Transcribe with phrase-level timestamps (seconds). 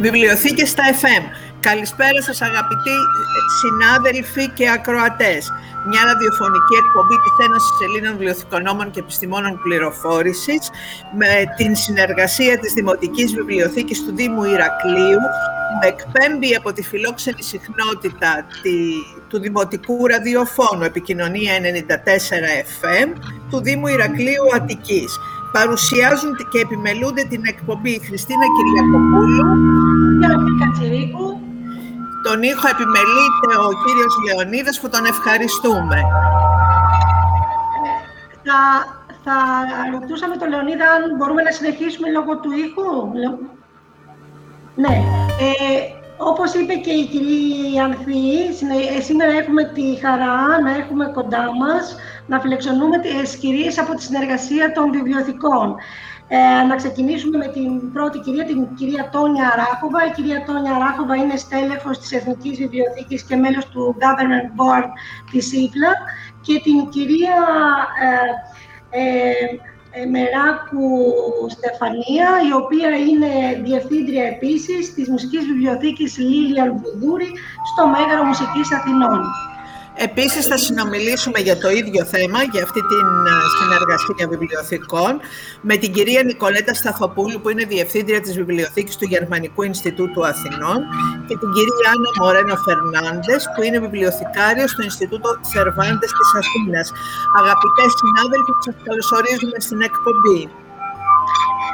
[0.00, 1.24] Βιβλιοθήκες στα FM.
[1.60, 2.96] Καλησπέρα σας αγαπητοί
[3.60, 5.52] συνάδελφοι και ακροατές.
[5.88, 10.70] Μια ραδιοφωνική εκπομπή της Ένωσης Ελλήνων Βιβλιοθηκονόμων και Επιστημόνων Πληροφόρησης
[11.20, 15.22] με την συνεργασία της Δημοτικής Βιβλιοθήκης του Δήμου Ηρακλείου
[15.80, 18.46] με εκπέμπει από τη φιλόξενη συχνότητα
[19.28, 21.60] του Δημοτικού Ραδιοφώνου Επικοινωνία 94
[22.80, 23.08] FM
[23.50, 25.18] του Δήμου Ηρακλείου Αττικής
[25.52, 29.46] παρουσιάζουν και επιμελούνται την εκπομπή η Χριστίνα Κυριακοπούλου
[32.26, 35.98] Τον ήχο επιμελείται ο κύριος Λεωνίδας που τον ευχαριστούμε.
[38.44, 38.60] Θα,
[39.24, 39.36] θα
[39.92, 42.90] ρωτούσαμε τον Λεωνίδα αν μπορούμε να συνεχίσουμε λόγω του ήχου.
[44.74, 44.94] Ναι.
[45.44, 48.34] Ε, όπως είπε και η κυρία Ανθή,
[48.96, 51.96] ε, σήμερα έχουμε τη χαρά να έχουμε κοντά μας
[52.26, 55.76] να φιλεξονούμε τις κυρίες από τη συνεργασία των βιβλιοθηκών.
[56.30, 60.06] Ε, να ξεκινήσουμε με την πρώτη κυρία, την κυρία Τόνια Αράχοβα.
[60.06, 64.88] Η κυρία Τόνια Αράχοβα είναι στέλεχος της Εθνικής Βιβλιοθήκης και μέλος του Government Board
[65.30, 65.92] της ΙΠΛΑ
[66.40, 67.36] και την κυρία
[68.02, 68.16] ε,
[68.90, 69.58] ε, ε,
[70.10, 70.88] Μεράκου
[71.48, 77.32] Στεφανία, η οποία είναι διευθύντρια επίσης της Μουσικής Βιβλιοθήκης Λίλιαν Βουδούρη
[77.72, 79.20] στο Μέγαρο Μουσικής Αθηνών.
[80.00, 83.06] Επίσης θα συνομιλήσουμε για το ίδιο θέμα, για αυτή την
[83.58, 85.20] συνεργασία βιβλιοθηκών,
[85.68, 90.78] με την κυρία Νικολέτα Σταθοπούλου, που είναι Διευθύντρια της Βιβλιοθήκης του Γερμανικού Ινστιτούτου Αθηνών,
[91.28, 96.86] και την κυρία Άννα Μορένο Φερνάντες, που είναι βιβλιοθηκάριος στο Ινστιτούτο Σερβάντες της Αθήνας.
[97.40, 100.40] Αγαπητές συνάδελφοι, σας καλωσορίζουμε στην εκπομπή.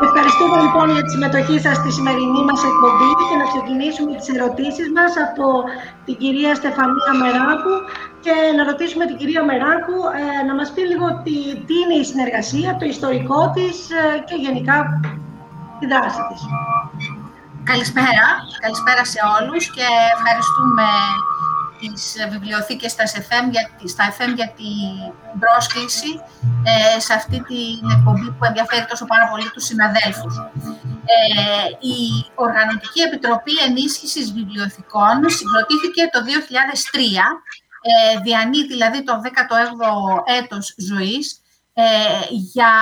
[0.02, 4.88] Ευχαριστούμε λοιπόν για τη συμμετοχή σας στη σημερινή μας εκπομπή και να ξεκινήσουμε τις ερωτήσεις
[4.96, 5.46] μας από
[6.04, 7.74] την κυρία Στεφανία Μεράκου
[8.24, 12.04] και να ρωτήσουμε την κυρία Μεράκου ε, να μας πει λίγο τι, τι είναι η
[12.10, 14.76] συνεργασία, το ιστορικό της ε, και γενικά
[15.78, 16.40] τη δράση της.
[17.70, 18.26] Καλησπέρα,
[18.64, 20.86] καλησπέρα σε όλους και ευχαριστούμε
[21.78, 24.92] τις βιβλιοθήκες στα FM για, στα FM για την
[25.42, 26.10] πρόσκληση
[26.70, 30.34] ε, σε αυτή την εκπομπή που ενδιαφέρει τόσο πάρα πολύ τους συναδέλφους.
[31.14, 31.98] Ε, η
[32.34, 36.28] Οργανωτική Επιτροπή Ενίσχυσης Βιβλιοθηκών συγκροτήθηκε το 2003,
[37.86, 39.90] ε, διανύει δηλαδή το 18ο
[40.40, 41.40] έτος ζωής,
[41.74, 41.84] ε,
[42.30, 42.72] για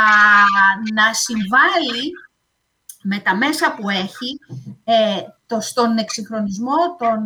[0.95, 2.05] να συμβάλλει
[3.03, 4.39] με τα μέσα που έχει
[4.85, 5.21] ε,
[5.53, 7.19] το, στον εξυγχρονισμό των,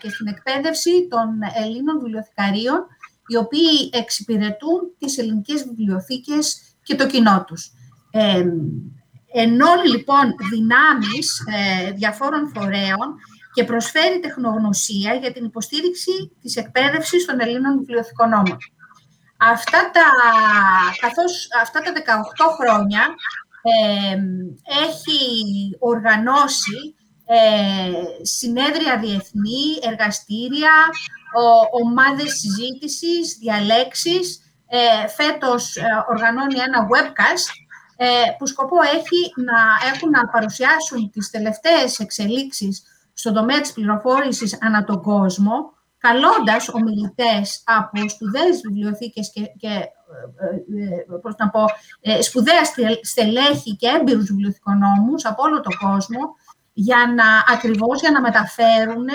[0.00, 1.28] και στην εκπαίδευση των
[1.64, 2.86] Ελλήνων βιβλιοθηκαρίων,
[3.26, 7.72] οι οποίοι εξυπηρετούν τις ελληνικές βιβλιοθήκες και το κοινό τους.
[8.10, 8.44] Ε,
[9.32, 9.52] εν
[9.92, 13.08] λοιπόν δυνάμεις ε, διαφόρων φορέων
[13.52, 18.56] και προσφέρει τεχνογνωσία για την υποστήριξη της εκπαίδευσης των Ελλήνων βιβλιοθηκονόμων.
[19.36, 20.06] Αυτά τα,
[21.00, 21.94] καθώς αυτά τα 18
[22.60, 23.02] χρόνια
[24.86, 25.20] έχει
[25.78, 26.94] οργανώσει
[27.32, 27.92] ε,
[28.22, 30.74] συνέδρια διεθνή, εργαστήρια,
[31.42, 31.44] ο,
[31.84, 34.44] ομάδες συζήτησης, διαλέξεις.
[34.68, 37.46] Ε, φέτος ε, οργανώνει ένα webcast
[37.96, 38.06] ε,
[38.38, 39.60] που σκοπό έχει να
[39.92, 42.82] έχουν να παρουσιάσουν τις τελευταίες εξελίξεις
[43.12, 49.88] στον τομέα της πληροφόρησης ανά τον κόσμο, καλώντας ομιλητές από σπουδαίες βιβλιοθήκες και, και
[51.22, 51.64] πώς να πω,
[52.20, 52.64] σπουδαία
[53.02, 56.18] στελέχη και έμπειρους βιβλιοθηκονόμους από όλο τον κόσμο,
[56.72, 59.06] για να, ακριβώς για να μεταφέρουν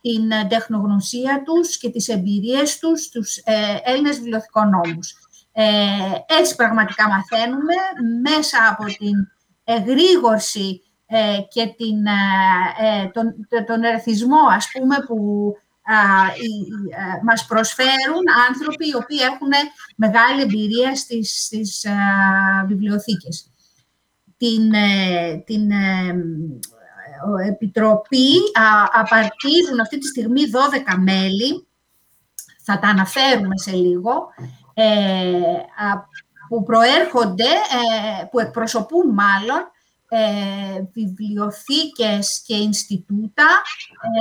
[0.00, 5.14] την τεχνογνωσία τους και τις εμπειρίες τους στους ε, Έλληνες βιβλιοθηκονόμους.
[5.52, 7.74] Ε, έτσι πραγματικά μαθαίνουμε
[8.22, 9.28] μέσα από την
[9.64, 13.34] εγρήγορση ε, και την, ε, τον,
[13.66, 15.52] τον ερεθισμό, ας πούμε, που
[17.24, 19.48] μας προσφέρουν άνθρωποι οι οποίοι έχουν
[19.96, 21.86] μεγάλη εμπειρία στις, στις
[22.66, 23.50] βιβλιοθήκες.
[24.36, 24.72] Την,
[25.44, 25.70] την
[27.48, 28.30] Επιτροπή
[28.92, 30.42] απαρτίζουν αυτή τη στιγμή
[30.92, 31.66] 12 μέλη,
[32.64, 34.28] θα τα αναφέρουμε σε λίγο,
[34.74, 34.84] ε,
[36.48, 39.70] που προέρχονται, ε, που εκπροσωπούν μάλλον
[40.08, 43.62] ε, βιβλιοθήκες και Ινστιτούτα,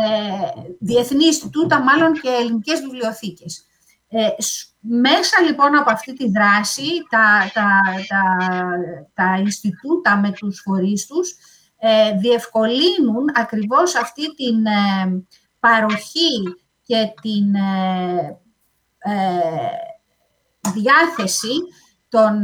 [0.06, 3.66] ε, διεθνή Ινστιτούτα μάλλον και ελληνικές βιβλιοθήκες.
[4.10, 4.28] Ε,
[4.80, 8.24] μέσα λοιπόν από αυτή τη δράση, τα, τα, τα,
[9.14, 11.56] τα Ινστιτούτα με τους φορείς τους ε,
[12.20, 15.26] διευκολύνουν ακριβώς αυτή την ε,
[15.60, 18.40] παροχή και την ε,
[20.74, 21.56] διάθεση
[22.10, 22.42] των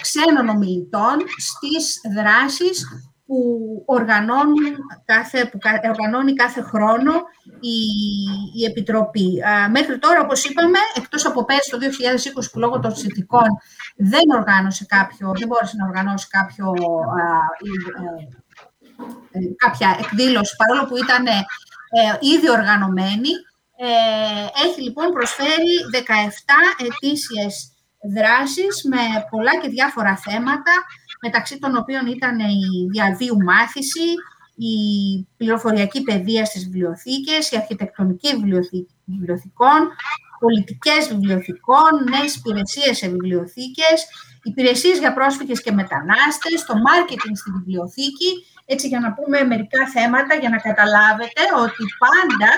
[0.00, 2.84] ξένων ομιλητών στις δράσεις
[3.26, 3.36] που,
[3.86, 7.12] οργανώνουν κάθε, που οργανώνει κάθε χρόνο
[7.60, 7.78] η,
[8.60, 9.42] η Επιτροπή.
[9.70, 11.78] μέχρι τώρα, όπως είπαμε, εκτός από πέρσι το
[12.44, 13.48] 2020 που λόγω των συνθηκών
[13.96, 16.72] δεν οργάνωσε κάποιο, δεν μπόρεσε να οργανώσει κάποιο
[19.56, 21.24] κάποια εκδήλωση, παρόλο που ήταν
[22.34, 23.30] ήδη οργανωμένη.
[24.66, 27.72] έχει λοιπόν προσφέρει 17 ετήσιες
[28.16, 30.72] δράσεις με πολλά και διάφορα θέματα,
[31.20, 34.08] μεταξύ των οποίων ήταν η διαβίου μάθηση,
[34.54, 34.74] η
[35.36, 38.28] πληροφοριακή παιδεία στις βιβλιοθήκες, η αρχιτεκτονική
[39.04, 39.80] βιβλιοθηκών,
[40.38, 43.98] πολιτικές βιβλιοθηκών, νέες υπηρεσίες σε βιβλιοθήκες,
[44.42, 48.30] υπηρεσίες για πρόσφυγες και μετανάστες, το μάρκετινγκ στη βιβλιοθήκη,
[48.72, 52.50] έτσι για να πούμε μερικά θέματα, για να καταλάβετε ότι πάντα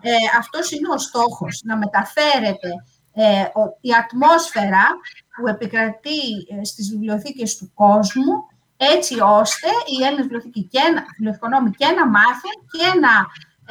[0.00, 2.70] ε, αυτός είναι ο στόχος, να μεταφέρετε
[3.12, 3.44] ε,
[3.80, 4.86] η ατμόσφαιρα
[5.34, 8.32] που επικρατεί ε, στις βιβλιοθήκες του κόσμου,
[8.76, 13.14] έτσι ώστε οι Έλληνες βιβλιοθηκονόμοι και να μάθουν και να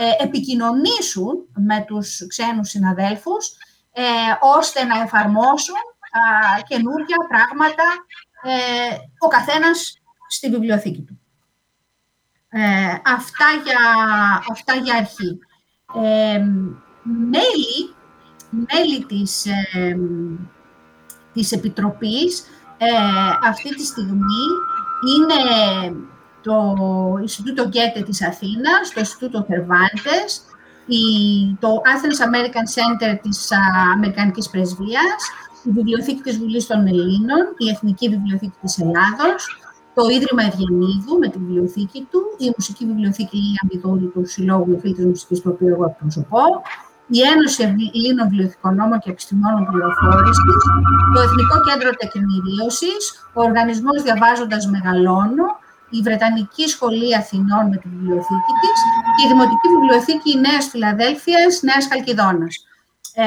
[0.01, 3.57] ε, επικοινωνήσουν με τους ξένους συναδέλφους,
[3.92, 4.04] ε,
[4.57, 5.81] ώστε να εφαρμόσουν
[6.57, 7.84] ε, καινούργια πράγματα
[8.44, 9.94] ε, ο καθένας
[10.28, 11.19] στη βιβλιοθήκη του.
[13.04, 13.80] Αυτά, για,
[14.51, 15.40] αυτά για αρχή.
[17.04, 17.94] μέλη
[18.50, 19.98] μέλη της, ε,
[21.34, 22.44] της Επιτροπής
[23.48, 24.46] αυτή τη στιγμή
[25.16, 25.42] είναι
[26.42, 26.75] το
[27.22, 30.42] Ινστιτούτο Γκέτε της Αθήνας, το Ινστιτούτο Θερβάντες,
[31.60, 33.48] το Athens American Center της
[33.94, 35.22] Αμερικανικής Πρεσβείας,
[35.63, 39.60] η Βιβλιοθήκη της Βουλής των Ελλήνων, η Εθνική Βιβλιοθήκη της Ελλάδος,
[39.95, 45.06] το Ίδρυμα Ευγενίδου με τη βιβλιοθήκη του, η Μουσική Βιβλιοθήκη Λία Μιδούρη του Συλλόγου Εφήλτης
[45.06, 46.44] Μουσικής, το οποίο εγώ εκπροσωπώ,
[47.18, 50.62] η Ένωση Ελλήνων Βιβλιοθηκονόμων και Επιστημόνων Πληροφόρησης,
[51.13, 53.01] το Εθνικό Κέντρο Τεκμηρίωσης,
[53.38, 55.47] ο Οργανισμός Διαβάζοντας Μεγαλώνω,
[55.97, 58.80] η Βρετανική Σχολή Αθηνών με τη βιβλιοθήκη της.
[59.15, 62.53] Και η Δημοτική Βιβλιοθήκη Νέας Φιλαδέλφιας Νέας Χαλκιδόνας.
[63.13, 63.25] Ε,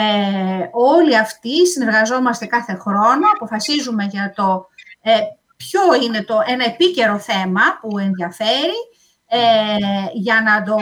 [0.73, 4.67] όλοι αυτοί συνεργαζόμαστε κάθε χρόνο, αποφασίζουμε για το
[5.03, 5.13] ε,
[5.63, 8.81] ποιο είναι το, ένα επίκαιρο θέμα που ενδιαφέρει
[9.27, 9.41] ε,
[10.13, 10.77] για να το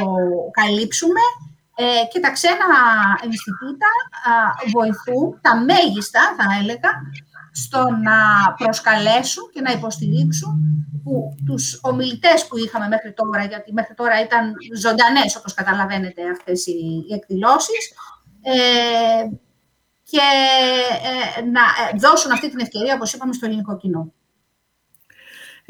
[0.50, 1.24] καλύψουμε
[1.74, 2.68] ε, και τα ξένα
[3.24, 3.90] Ινστιτούτα
[4.72, 6.90] βοηθούν τα μέγιστα, θα έλεγα,
[7.52, 8.18] στο να
[8.58, 10.54] προσκαλέσουν και να υποστηρίξουν
[11.04, 16.66] που, τους ομιλητές που είχαμε μέχρι τώρα, γιατί μέχρι τώρα ήταν ζωντανές, όπως καταλαβαίνετε, αυτές
[16.66, 17.92] οι, οι εκδηλώσεις,
[18.42, 19.28] ε,
[20.10, 20.26] και
[21.38, 21.60] ε, να
[21.99, 24.12] δώσουν αυτή την ευκαιρία, όπως είπαμε, στο ελληνικό κοινό.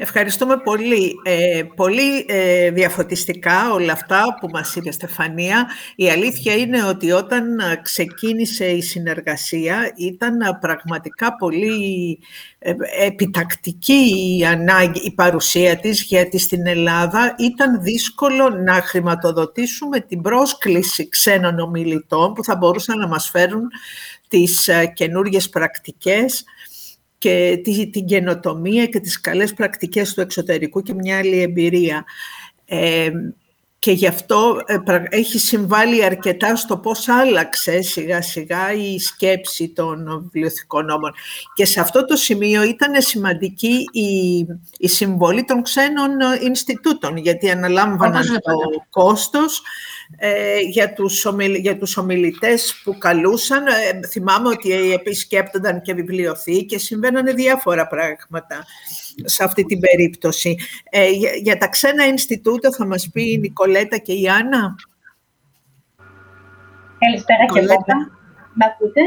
[0.03, 1.15] Ευχαριστούμε πολύ.
[1.23, 5.67] Ε, πολύ ε, διαφωτιστικά όλα αυτά που μας είπε Στεφανία.
[5.95, 12.19] Η αλήθεια είναι ότι όταν ε, ξεκίνησε η συνεργασία ήταν ε, πραγματικά πολύ
[12.99, 21.09] επιτακτική η, ανάγκη, η παρουσία της γιατί στην Ελλάδα ήταν δύσκολο να χρηματοδοτήσουμε την πρόσκληση
[21.09, 23.67] ξένων ομιλητών που θα μπορούσαν να μας φέρουν
[24.27, 26.43] τις καινούργιες πρακτικές
[27.21, 27.61] και
[27.91, 32.05] την καινοτομία και τις καλές πρακτικές του εξωτερικού και μια άλλη εμπειρία.
[32.65, 33.11] Ε,
[33.81, 34.77] και γι' αυτό ε,
[35.09, 41.13] έχει συμβάλει αρκετά στο πώς άλλαξε σιγά σιγά η σκέψη των βιβλιοθηκών νόμων.
[41.53, 44.39] Και σε αυτό το σημείο ήταν σημαντική η,
[44.77, 46.11] η συμβολή των ξένων
[46.43, 49.61] Ινστιτούτων, γιατί αναλάμβαναν το κόστος
[50.17, 53.67] ε, για, τους ομιλ, για τους ομιλητές που καλούσαν.
[53.67, 58.65] Ε, θυμάμαι ότι επισκέπτονταν και βιβλιοθήκες, συμβαίνανε διάφορα πράγματα
[59.23, 60.55] σε αυτή την περίπτωση.
[60.89, 61.09] Ε,
[61.41, 64.75] για, τα ξένα Ινστιτούτα θα μας πει η Νικολέτα και η Άννα.
[67.03, 67.85] Καλησπέρα και από
[68.57, 69.01] Με ακούτε;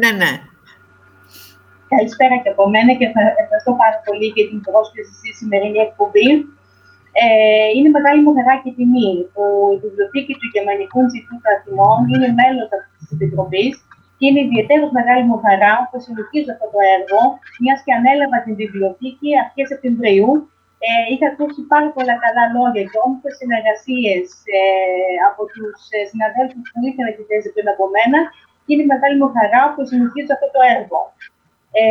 [0.00, 0.32] Ναι, ναι.
[1.92, 3.06] Καλησπέρα και από μένα και
[3.42, 6.28] ευχαριστώ πάρα πολύ για την πρόσκληση στη σημερινή εκπομπή.
[7.22, 12.28] Ε, είναι μεγάλη μου χαρά και τιμή που η Βιβλιοθήκη του Γερμανικού Ινστιτούτου Αθηνών είναι
[12.40, 13.72] μέλος αυτής της επιτροπής
[14.16, 17.20] και είναι ιδιαίτερω μεγάλη μου χαρά που συνεχίζω αυτό το έργο,
[17.62, 20.30] μιας και ανέλαβα την βιβλιοθήκη αρχές Σεπτεμβρίου.
[20.86, 24.24] Ε, είχα ακούσει πάρα πολλά καλά λόγια και όμορφες συνεργασίες
[24.58, 24.60] ε,
[25.28, 28.20] από τους ε, συναδέλφους που είχαν τη θέση πριν από μένα
[28.64, 31.00] και είναι μεγάλη μου χαρά που συνεχίζω αυτό το έργο.
[31.80, 31.84] Ε,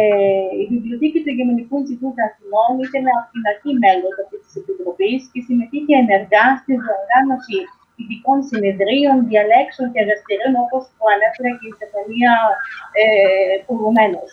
[0.62, 5.40] η Βιβλιοθήκη του Γερμανικού Ινστιτούτου Αθηνών ήταν από την αρχή μέλος αυτής της επιτροπής και
[5.48, 7.60] συμμετείχε ενεργά στη διοργάνωση
[8.00, 12.34] ειδικών συνεδρίων, διαλέξεων και εργαστηρίων, όπως το ανέφερε και η Στεφανία
[13.02, 14.30] ε, προηγουμένως.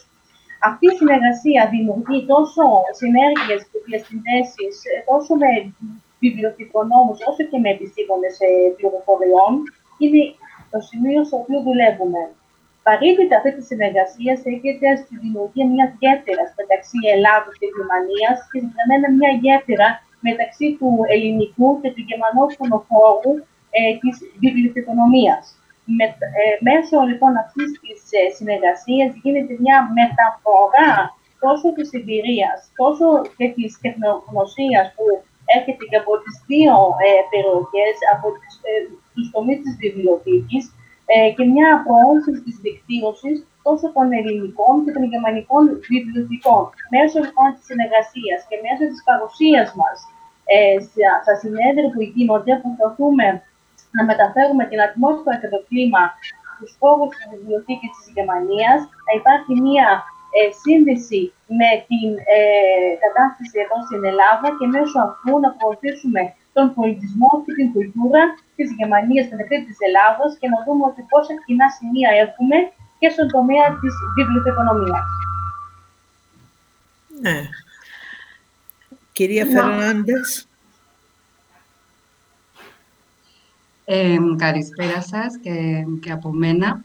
[0.71, 2.65] Αυτή η συνεργασία δημιουργεί τόσο
[3.01, 4.75] συνέργειες και διασυνδέσεις
[5.11, 5.51] τόσο με
[6.23, 8.37] βιβλιοθηκονόμους όσο και με επιστήμονες
[8.79, 9.53] πληροφοριών.
[10.03, 10.23] Είναι
[10.73, 12.23] το σημείο στο οποίο δουλεύουμε.
[12.87, 19.07] Παρήβητα αυτή τη συνεργασία έρχεται στη δημιουργία μιας γέφυρας μεταξύ Ελλάδος και Γερμανίας και συγκεκριμένα
[19.19, 19.89] μια γέφυρα
[20.29, 23.33] μεταξύ του ελληνικού και του γερμανόφωνου χώρου
[23.77, 25.43] ε, της βιβλιοθηκονομίας.
[25.99, 26.05] Με,
[26.41, 30.93] ε, μέσω λοιπόν αυτής της ε, συνεργασίας γίνεται μια μεταφορά
[31.45, 35.07] τόσο της εμπειρίας, τόσο και της τεχνογνωσίας που
[35.57, 36.75] έρχεται και από τις δύο
[37.07, 38.75] ε, περιοχές, από τις, ε,
[39.15, 40.65] τους τομείς της βιβλιοθήκης
[41.13, 43.37] ε, και μια προώθηση της δικτύωσης
[43.67, 46.63] τόσο των ελληνικών και των γερμανικών βιβλιοθηκών.
[46.95, 49.97] Μέσω λοιπόν της συνεργασίας και μέσω της παρουσίας μας
[50.55, 50.59] ε,
[51.23, 53.27] στα συνέδρια που γίνονται, προσπαθούμε
[53.97, 56.03] να μεταφέρουμε την ατμόσφαιρα και το κλίμα
[56.53, 59.89] στους χώρους της βιβλιοθήκης της Γερμανίας, να υπάρχει μια
[60.37, 61.23] ε, σύνδεση
[61.61, 62.41] με την ε,
[63.05, 66.23] κατάσταση εδώ στην Ελλάδα και μέσω αυτού να προωθήσουμε
[66.57, 68.23] τον πολιτισμό και την κουλτούρα
[68.57, 72.57] της Γερμανίας στην ευθύνη της Ελλάδας και να δούμε ότι πόσα κοινά σημεία έχουμε
[73.01, 75.07] και στον τομέα της βιβλιοθεκονομίας.
[77.25, 77.39] Ναι.
[79.17, 80.47] Κυρία Φερνάντες.
[83.95, 86.85] Ε, καλησπέρα σας και, και από μένα.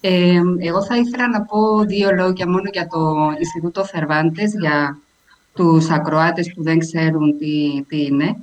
[0.00, 2.98] Ε, εγώ θα ήθελα να πω δύο λόγια μόνο για το
[3.38, 4.98] Ινστιτούτο Θερβάντες, για
[5.54, 8.36] τους ακροάτες που δεν ξέρουν τι, τι είναι.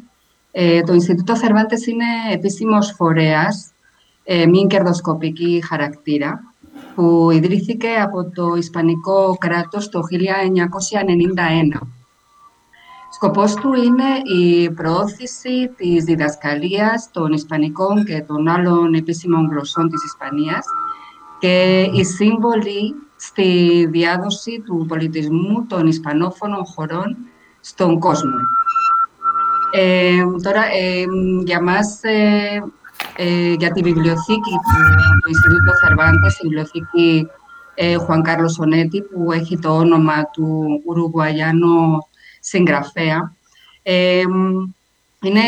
[0.51, 3.71] Ε, το Ινστιτούτο Θερβάντες είναι επίσημος φορέας,
[4.23, 6.43] ε, μη κερδοσκοπική χαρακτήρα,
[6.95, 11.87] που ιδρύθηκε από το Ισπανικό κράτος το 1991.
[13.19, 20.03] Σκοπός του είναι η προώθηση της διδασκαλίας των Ισπανικών και των άλλων επίσημων γλωσσών της
[20.03, 20.65] Ισπανίας
[21.39, 27.17] και η σύμβολη στη διάδοση του πολιτισμού των Ισπανόφωνων χωρών
[27.59, 28.39] στον κόσμο.
[29.71, 31.05] Ε, τώρα, ε,
[31.45, 32.63] για μας, ε,
[33.15, 34.77] ε, για τη βιβλιοθήκη του,
[35.24, 37.27] του Ινστιτούτου Θερβάντες, η βιβλιοθήκη
[38.05, 41.97] Χουαν Κάρλος Σονέτη, που έχει το όνομα του Ουρουγουαϊάνου
[42.48, 43.36] συγγραφέα,
[45.22, 45.42] είναι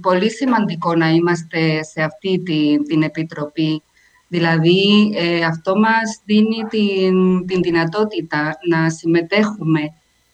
[0.00, 3.82] πολύ σημαντικό να είμαστε σε αυτή την, την επιτροπή
[4.28, 9.80] Δηλαδή, ε, αυτό μας δίνει την, την δυνατότητα να συμμετέχουμε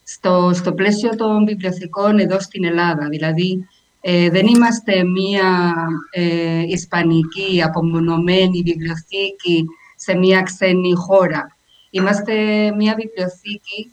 [0.04, 3.08] στο, στο πλαίσιο των βιβλιοθηκών εδώ στην Ελλάδα.
[3.08, 3.68] Δηλαδή,
[4.00, 5.74] ε, δεν είμαστε μία
[6.10, 9.64] ε, ισπανική απομονωμένη βιβλιοθήκη
[9.96, 11.56] σε μία ξένη χώρα.
[11.90, 12.34] Είμαστε
[12.76, 13.92] μία βιβλιοθήκη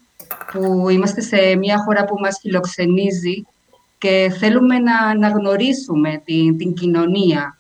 [0.52, 3.46] που είμαστε σε μία χώρα που μας φιλοξενίζει
[3.98, 7.58] και θέλουμε να, να γνωρίσουμε την, την κοινωνία,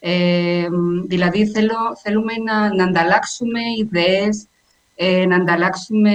[0.00, 0.66] ε,
[1.06, 4.46] δηλαδή θέλω, θέλουμε να, να ανταλλάξουμε ιδέες,
[4.96, 6.12] ε, να ανταλλάξουμε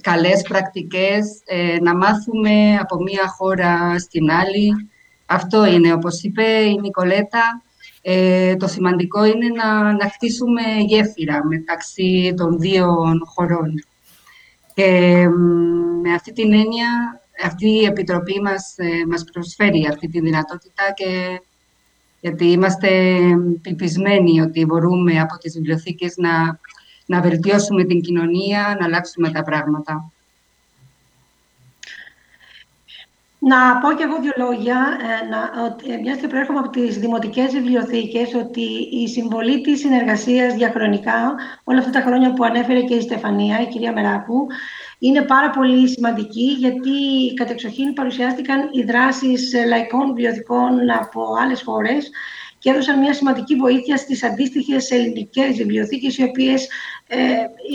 [0.00, 4.90] καλές πρακτικές, ε, να μάθουμε από μία χώρα στην άλλη.
[5.26, 7.62] Αυτό είναι, όπως είπε η Νικολέτα,
[8.02, 13.84] ε, το σημαντικό είναι να, να χτίσουμε γέφυρα μεταξύ των δύο χωρών.
[14.74, 15.28] Και
[16.02, 18.74] με αυτή την έννοια, αυτή η Επιτροπή μας,
[19.08, 21.40] μας προσφέρει αυτή τη δυνατότητα και
[22.20, 23.20] γιατί είμαστε
[23.62, 26.58] πεπισμένοι ότι μπορούμε από τις βιβλιοθήκες να,
[27.06, 30.12] να βελτιώσουμε την κοινωνία, να αλλάξουμε τα πράγματα.
[33.44, 36.98] Να πω και εγώ δύο λόγια, ε, να, ότι, ε, μιας και προέρχομαι από τις
[36.98, 38.66] δημοτικές βιβλιοθήκες, ότι
[39.02, 41.34] η συμβολή της συνεργασίας διαχρονικά,
[41.64, 44.46] όλα αυτά τα χρόνια που ανέφερε και η Στεφανία, η κυρία Μεράκου,
[44.98, 46.90] είναι πάρα πολύ σημαντική γιατί
[47.34, 52.10] κατεξοχήν παρουσιάστηκαν οι δράσεις λαϊκών βιβλιοθηκών από άλλες χώρες
[52.62, 56.68] και έδωσαν μια σημαντική βοήθεια στις αντίστοιχες ελληνικές βιβλιοθήκες οι οποίες
[57.06, 57.16] ε,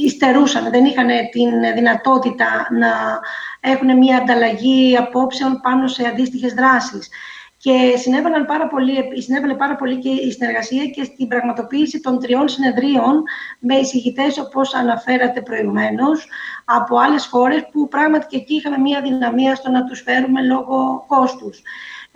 [0.05, 3.19] υστερούσαν, δεν είχαν την δυνατότητα να
[3.59, 7.09] έχουν μια ανταλλαγή απόψεων πάνω σε αντίστοιχες δράσεις
[7.57, 12.47] και συνέβαλαν πάρα πολύ, συνέβαλε πάρα πολύ και η συνεργασία και στην πραγματοποίηση των τριών
[12.47, 13.23] συνεδρίων
[13.59, 16.27] με εισηγητές, όπως αναφέρατε προηγουμένως,
[16.65, 21.05] από άλλες χώρες που πράγματι και εκεί είχαμε μία δυναμία στο να τους φέρουμε λόγω
[21.07, 21.61] κόστους.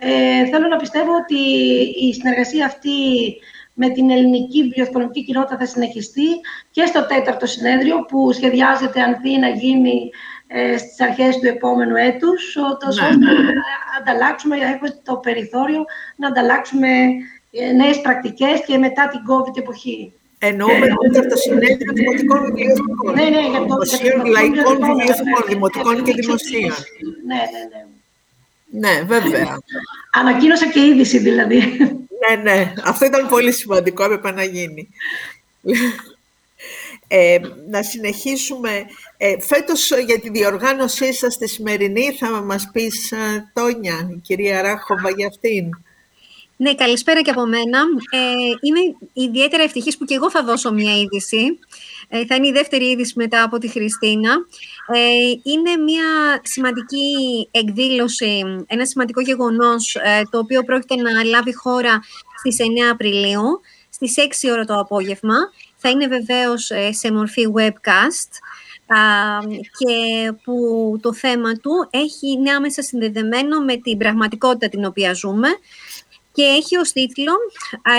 [0.04, 1.40] Ε, θέλω να πιστεύω ότι
[2.06, 2.90] η συνεργασία αυτή
[3.74, 6.28] με την ελληνική βιβλιοθηκονομική κοινότητα θα συνεχιστεί
[6.70, 10.10] και στο τέταρτο συνέδριο που σχεδιάζεται αν να γίνει
[10.46, 13.08] ε, στις αρχές του επόμενου έτους, τόσο ναι.
[13.08, 13.64] ώστε να
[14.00, 15.84] ανταλλάξουμε, έχουμε το περιθώριο
[16.16, 16.88] να ανταλλάξουμε
[17.50, 20.12] ε, νέες πρακτικές και μετά την COVID εποχή.
[20.38, 23.14] Εννοούμε για το συνέδριο δημοτικών βιβλιοθηκών.
[23.14, 26.72] Ναι, ναι, για το δημοσίων λαϊκών βιβλιοθηκών, δημοτικών και δημοσίων.
[27.26, 27.82] Ναι, ναι, ναι.
[28.72, 29.58] Ναι, βέβαια.
[30.12, 31.58] Ανακοίνωσα και είδηση δηλαδή.
[32.28, 32.72] Ναι, ναι.
[32.84, 34.88] Αυτό ήταν πολύ σημαντικό, έπρεπε να γίνει.
[37.08, 37.38] Ε,
[37.68, 38.84] να συνεχίσουμε.
[39.16, 44.62] Ε, φέτος για τη διοργάνωσή σας τη σημερινή θα μας πεις, ε, Τόνια, η κυρία
[44.62, 45.64] Ράχοβα, για αυτήν.
[46.56, 47.80] Ναι, καλησπέρα και από μένα.
[48.10, 48.18] Ε,
[48.60, 48.80] είμαι
[49.12, 51.58] ιδιαίτερα ευτυχής που και εγώ θα δώσω μια είδηση.
[52.14, 54.30] Ε, θα είναι η δεύτερη είδηση μετά από τη Χριστίνα.
[54.86, 55.00] Ε,
[55.42, 62.00] είναι μια σημαντική εκδήλωση, ένα σημαντικό γεγονός, ε, το οποίο πρόκειται να λάβει χώρα
[62.38, 65.34] στις 9 Απριλίου, στις 6 ώρα το απόγευμα.
[65.76, 68.30] Θα είναι βεβαίως σε μορφή webcast.
[69.78, 70.54] και που
[71.02, 75.48] το θέμα του έχει, είναι άμεσα συνδεδεμένο με την πραγματικότητα την οποία ζούμε
[76.32, 77.32] και έχει ως τίτλο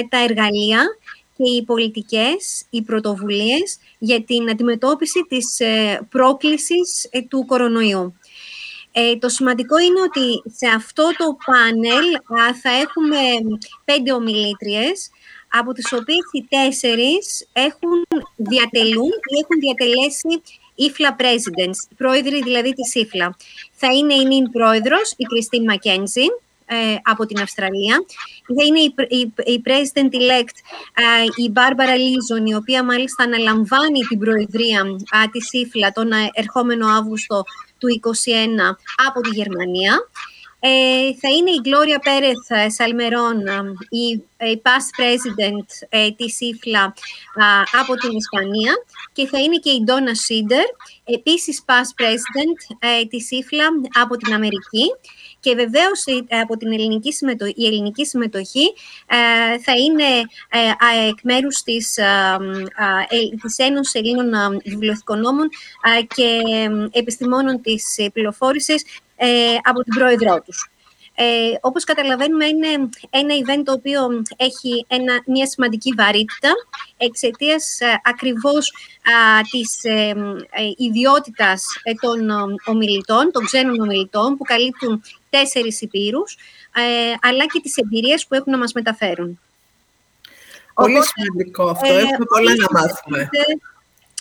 [0.09, 0.85] «Τα εργαλεία
[1.43, 8.13] και οι πολιτικές, οι πρωτοβουλίες για την αντιμετώπιση της ε, πρόκλησης ε, του κορονοϊού».
[8.95, 12.05] Ε, το σημαντικό είναι ότι σε αυτό το πάνελ
[12.61, 13.17] θα έχουμε
[13.85, 15.09] πέντε ομιλήτριες,
[15.59, 20.41] από τις οποίες οι τέσσερις έχουν διατελούν ή έχουν διατελέσει
[20.75, 23.37] ΙΦΛΑ Presidents, πρόεδροι δηλαδή της ΙΦΛΑ.
[23.71, 26.42] Θα είναι η νυν πρόεδρος, η Κριστίν Μακένζη, ε,
[27.03, 28.05] από την Αυστραλία.
[28.57, 30.57] Θα είναι η, η, η President-elect,
[30.93, 34.81] ε, η Μπάρμπαρα Λίζον, η οποία μάλιστα αναλαμβάνει την προεδρία
[35.23, 37.43] ε, της ΙΦΛΑ τον ερχόμενο Αύγουστο
[37.77, 38.75] του 2021
[39.07, 40.07] από τη Γερμανία.
[40.65, 43.37] Ε, θα είναι η Γκλώρια Πέρεθ Σαλμερών,
[43.89, 44.05] η,
[44.51, 46.93] η past president ε, της ΙΦΛΑ
[47.81, 48.73] από την Ισπανία
[49.13, 50.65] και θα είναι και η Ντόνα Σίντερ,
[51.03, 53.67] επίσης past president ε, της ΙΦΛΑ
[54.01, 54.85] από την Αμερική.
[55.43, 58.73] Και βεβαίως ε, από την ελληνική συμμετοχή, η ελληνική συμμετοχή
[59.07, 60.09] ε, θα είναι
[60.49, 61.99] ε, εκ μέρους της,
[63.41, 65.49] της Ένωσης Ελλήνων Βιβλιοθηκονόμων
[66.15, 66.41] και
[66.91, 68.83] Επιστημόνων της Πληροφόρησης
[69.63, 70.73] από την πρόεδρό τους.
[71.15, 71.25] Ε,
[71.61, 76.51] όπως καταλαβαίνουμε, είναι ένα event το οποίο έχει ένα, μια σημαντική βαρύτητα
[76.97, 80.09] εξαιτίας α, ακριβώς α, της ε,
[80.49, 81.65] ε, ιδιότητας
[82.01, 82.29] των
[82.65, 85.03] ομιλητών, των ξένων ομιλητών που καλύπτουν
[85.37, 86.37] τέσσερις υπήρους,
[87.21, 89.39] αλλά και τις εμπειρίες που έχουν να μας μεταφέρουν.
[90.73, 91.93] Πολύ σημαντικό αυτό.
[91.93, 93.29] Έχουμε πολλά να μάθουμε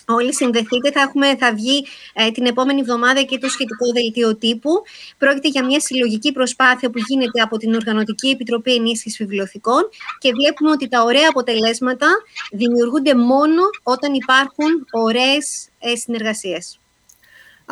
[0.07, 0.91] όλοι συνδεθείτε.
[0.91, 4.69] Θα, έχουμε, θα βγει ε, την επόμενη εβδομάδα και το σχετικό δελτίο τύπου.
[5.17, 10.69] Πρόκειται για μια συλλογική προσπάθεια που γίνεται από την Οργανωτική Επιτροπή Ενίσχυσης Βιβλιοθηκών και βλέπουμε
[10.69, 12.07] ότι τα ωραία αποτελέσματα
[12.51, 16.79] δημιουργούνται μόνο όταν υπάρχουν ωραίες ε, συνεργασίες.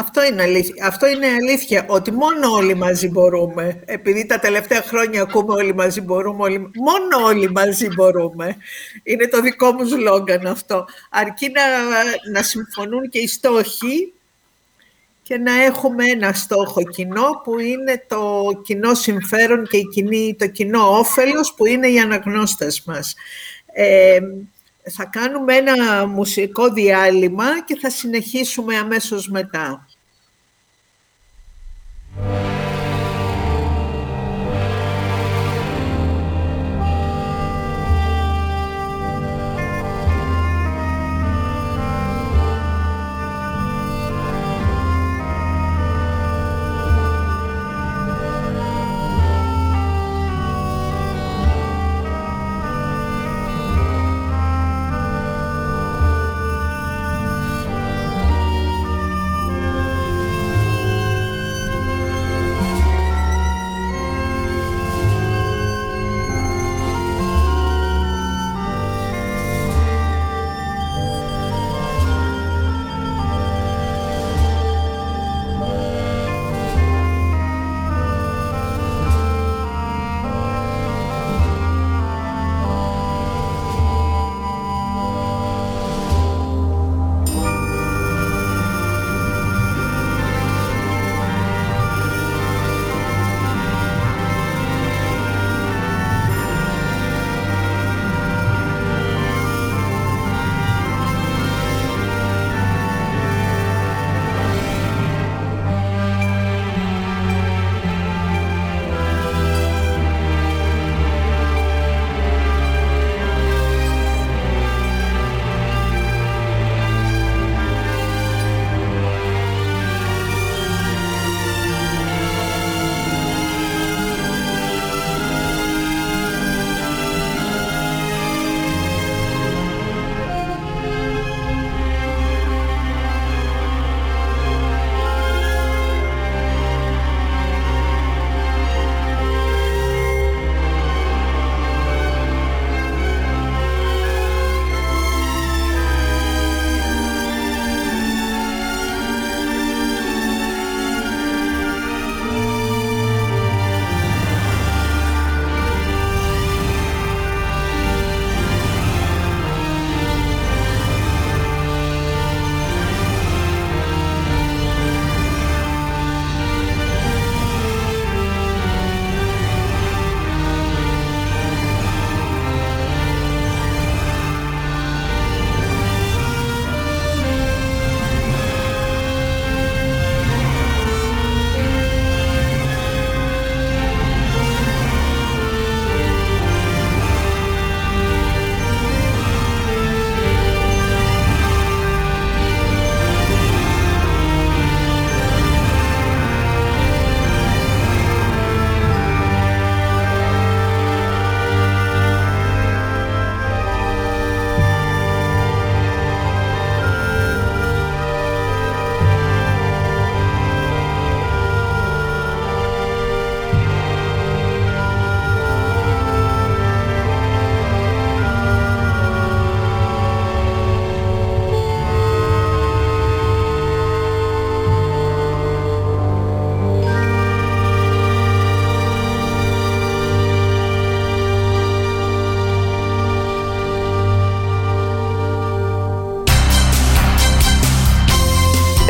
[0.02, 0.86] Αυτό είναι, αλήθεια.
[0.86, 3.84] Αυτό είναι αλήθεια, ότι μόνο όλοι μαζί μπορούμε.
[3.86, 6.58] Επειδή τα τελευταία χρόνια ακούμε όλοι μαζί μπορούμε, όλοι...
[6.60, 8.58] μόνο όλοι μαζί μπορούμε.
[9.04, 10.86] Είναι το δικό μου σλόγκαν αυτό.
[11.10, 11.62] Αρκεί να,
[12.32, 14.14] να συμφωνούν και οι στόχοι
[15.24, 20.48] και να έχουμε ένα στόχο κοινό που είναι το κοινό συμφέρον και η κοινή, το
[20.48, 23.16] κοινό όφελος που είναι οι αναγνώστες μας.
[23.74, 24.20] Ε,
[24.90, 29.86] θα κάνουμε ένα μουσικό διάλειμμα και θα συνεχίσουμε αμέσως μετά.
[32.16, 32.51] Bye.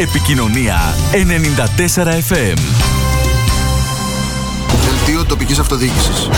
[0.01, 0.75] Επικοινωνία
[1.11, 2.57] 94 FM.
[4.85, 6.29] Δελτίο τοπικής αυτοδιοίκησης.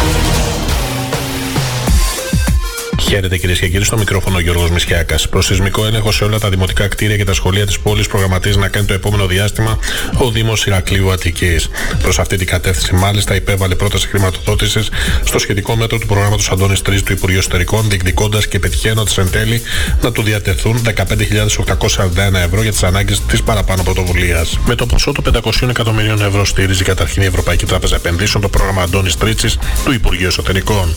[3.14, 5.16] Χαίρετε κυρίες και κύριοι, στο μικρόφωνο Γιώργος Μισιάκα.
[5.30, 8.86] Προσυσμικό έλεγχο σε όλα τα δημοτικά κτίρια και τα σχολεία της πόλης προγραμματίζει να κάνει
[8.86, 9.78] το επόμενο διάστημα
[10.18, 11.70] ο Δήμος Ηρακλείου Αττικής.
[12.02, 14.90] Προς αυτή την κατεύθυνση, μάλιστα, υπέβαλε πρόταση χρηματοδότησης
[15.24, 19.62] στο σχετικό μέτρο του προγράμματος Αντώνης 3 του Υπουργείου Εσωτερικών, διεκδικώντας και πετυχαίνοντα εν τέλει
[20.02, 24.60] να του διατεθούν 15.841 ευρώ για τις ανάγκες της παραπάνω πρωτοβουλίας.
[24.66, 28.82] Με το ποσό των 500 εκατομμυρίων ευρώ στήριζε καταρχήν η Ευρωπαϊκή Τράπεζα Επενδύσεων το πρόγραμμα
[28.82, 30.94] Αντώνης Τρίτσης του Υπουργείου Εσωτερικών.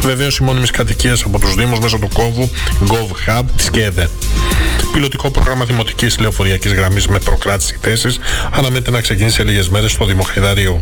[0.00, 2.50] Βεβαίως, οι μόνιμες κατοικίες από τους Δήμους μέσω του κόβου
[2.86, 4.08] GovHub τη ΚΕΔΕ.
[4.92, 8.18] Πιλωτικό πρόγραμμα δημοτικής λεωφορειακή γραμμής με προκράτηση θέσης
[8.50, 10.78] αναμένεται να ξεκινήσει σε λίγες μέρες στο Δήμο Χεδαρίου.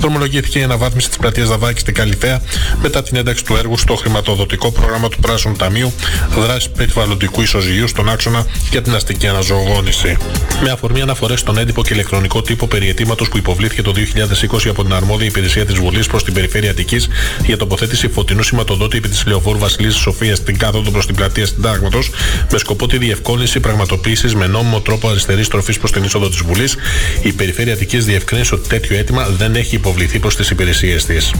[0.00, 2.42] Δρομολογήθηκε η αναβάθμιση της πλατείας Δαβάκης στην Καλυθέα
[2.82, 5.92] μετά την ένταξη του έργου στο χρηματοδοτικό πρόγραμμα του Πράσινου Ταμείου
[6.38, 10.16] δράση περιβαλλοντικού ισοζυγίου στον άξονα για την αστική αναζωογόνηση.
[10.62, 13.92] Με αφορμή αναφορές στον έντυπο και ηλεκτρονικό τύπο περιετήματο που υποβλήθηκε το
[14.52, 17.08] 2020 από την αρμόδια υπηρεσία της Βουλής προς την Περιφέρεια Αττικής
[17.46, 22.10] για τοποθέτηση φωτεινού σηματοδότη επί της λεωφόρου Βασιλής Σοφίας στην κάθοδο προς την πλατεία Συντάγματος
[22.52, 26.76] με σκοπό τη διευκόλυνση πραγματοποίησης με νόμιμο τρόπο αριστερής τροφής προς την είσοδο της Βουλής,
[27.22, 31.34] η Περιφέρεια Αττική διευκρίνησε ότι τέτοιο αίτημα δεν έχει υποβληθεί προς τις υπηρεσίες της.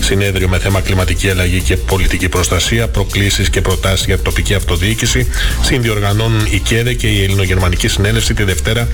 [0.00, 5.28] Συνέδριο με θέμα κλιματική αλλαγή και πολιτική προστασία, προκλήσεις και προτάσεις για τοπική αυτοδιοίκηση
[5.62, 8.88] συνδιοργανώνουν η ΚΕΔΕ και η Ελληνογερμανική Συνέλευση τη Δευτέρα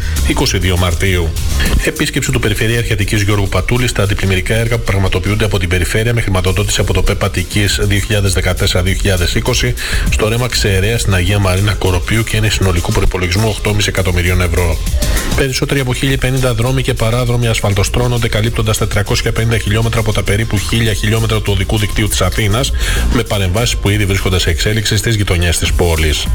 [0.75, 1.33] 22 Μαρτίου.
[1.85, 6.21] Επίσκεψη του Περιφερειάρχη Αττική Γιώργου Πατούλη στα αντιπλημμυρικά έργα που πραγματοποιούνται από την Περιφέρεια με
[6.21, 7.65] χρηματοδότηση από το ΠΕΠ Αττική
[9.63, 9.73] 2014-2020
[10.11, 11.73] στο ρέμα Ξερέας στην Αγία Μαρίνα
[12.05, 14.79] Κοροπίου και είναι συνολικού προπολογισμού 8,5 εκατομμυρίων ευρώ.
[15.37, 20.61] Περισσότεροι από 1050 δρόμοι και παράδρομοι ασφαλτοστρώνονται καλύπτοντας 450 χιλιόμετρα από τα περίπου 1000
[20.97, 22.73] χιλιόμετρα του οδικού δικτύου της Αθήνας
[23.13, 26.27] με παρεμβάσεις που ήδη βρίσκονται σε εξέλιξη στις γειτονιές της πόλης.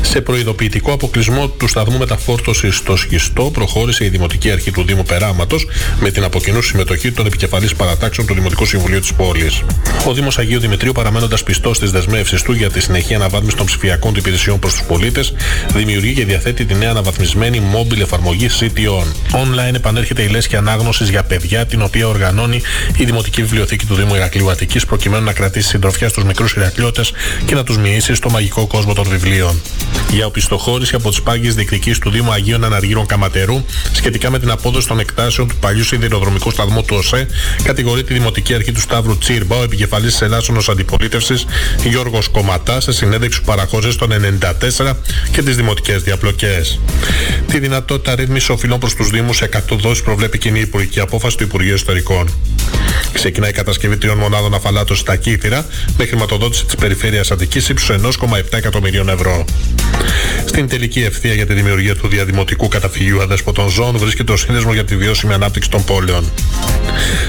[0.00, 5.66] Σε προειδοποιητικό αποκλεισμό του σταθμού μεταφόρτωσης στο Σχιστό προχώρησε η Δημοτική Αρχή του Δήμου Περάματος
[6.00, 9.62] με την αποκοινού συμμετοχή των επικεφαλής παρατάξεων του Δημοτικού Συμβουλίου της πόλης.
[10.06, 14.12] Ο Δήμος Αγίου Δημητρίου παραμένοντας πιστός στις δεσμεύσεις του για τη συνεχή αναβάθμιση των ψηφιακών
[14.12, 15.17] του υπηρεσιών προς τους πολίτες,
[15.74, 19.36] δημιουργεί και διαθέτει τη νέα αναβαθμισμένη mobile εφαρμογή CTON.
[19.36, 22.62] Online επανέρχεται η λέσχη ανάγνωσης για παιδιά, την οποία οργανώνει
[22.96, 27.12] η Δημοτική Βιβλιοθήκη του Δήμου Ηρακλείου Αττικής, προκειμένου να κρατήσει συντροφιά στους μικρούς Ηρακλειώτες
[27.44, 29.60] και να τους μοιήσει στο μαγικό κόσμο των βιβλίων.
[30.10, 34.88] Για οπισθοχώρηση από τις πάγκε διεκδική του Δήμου Αγίων Αναργύρων Καματερού σχετικά με την απόδοση
[34.88, 37.26] των εκτάσεων του παλιού σιδηροδρομικού σταθμού του ΟΣΕ,
[37.62, 41.46] κατηγορεί τη Δημοτική Αρχή του Σταύρου Τσίρμπα, ο επικεφαλής της Ελλάσσονο Αντιπολίτευσης
[41.84, 44.96] Γιώργος Κομματά, σε συνέντευξη που παραχώρησε στο 94
[45.30, 46.80] και τις δημοτικές διαπλοκές.
[47.46, 51.42] Τη δυνατότητα ρύθμισης οφειλών προς τους Δήμους σε 100 δόσεις προβλέπει κοινή υπουργική απόφαση του
[51.42, 52.28] Υπουργείου Ιστορικών.
[53.12, 55.66] Ξεκινάει η κατασκευή τριών μονάδων αφαλάτωσης στα Κύθυρα
[55.98, 59.44] με χρηματοδότηση της Περιφέρειας Αττικής ύψους 1,7 εκατομμυρίων ευρώ.
[60.44, 64.84] Στην τελική ευθεία για τη δημιουργία του διαδημοτικού καταφυγίου αδέσποτων ζώων βρίσκεται ο Σύνδεσμος για
[64.84, 66.30] τη βιώσιμη ανάπτυξη των πόλεων.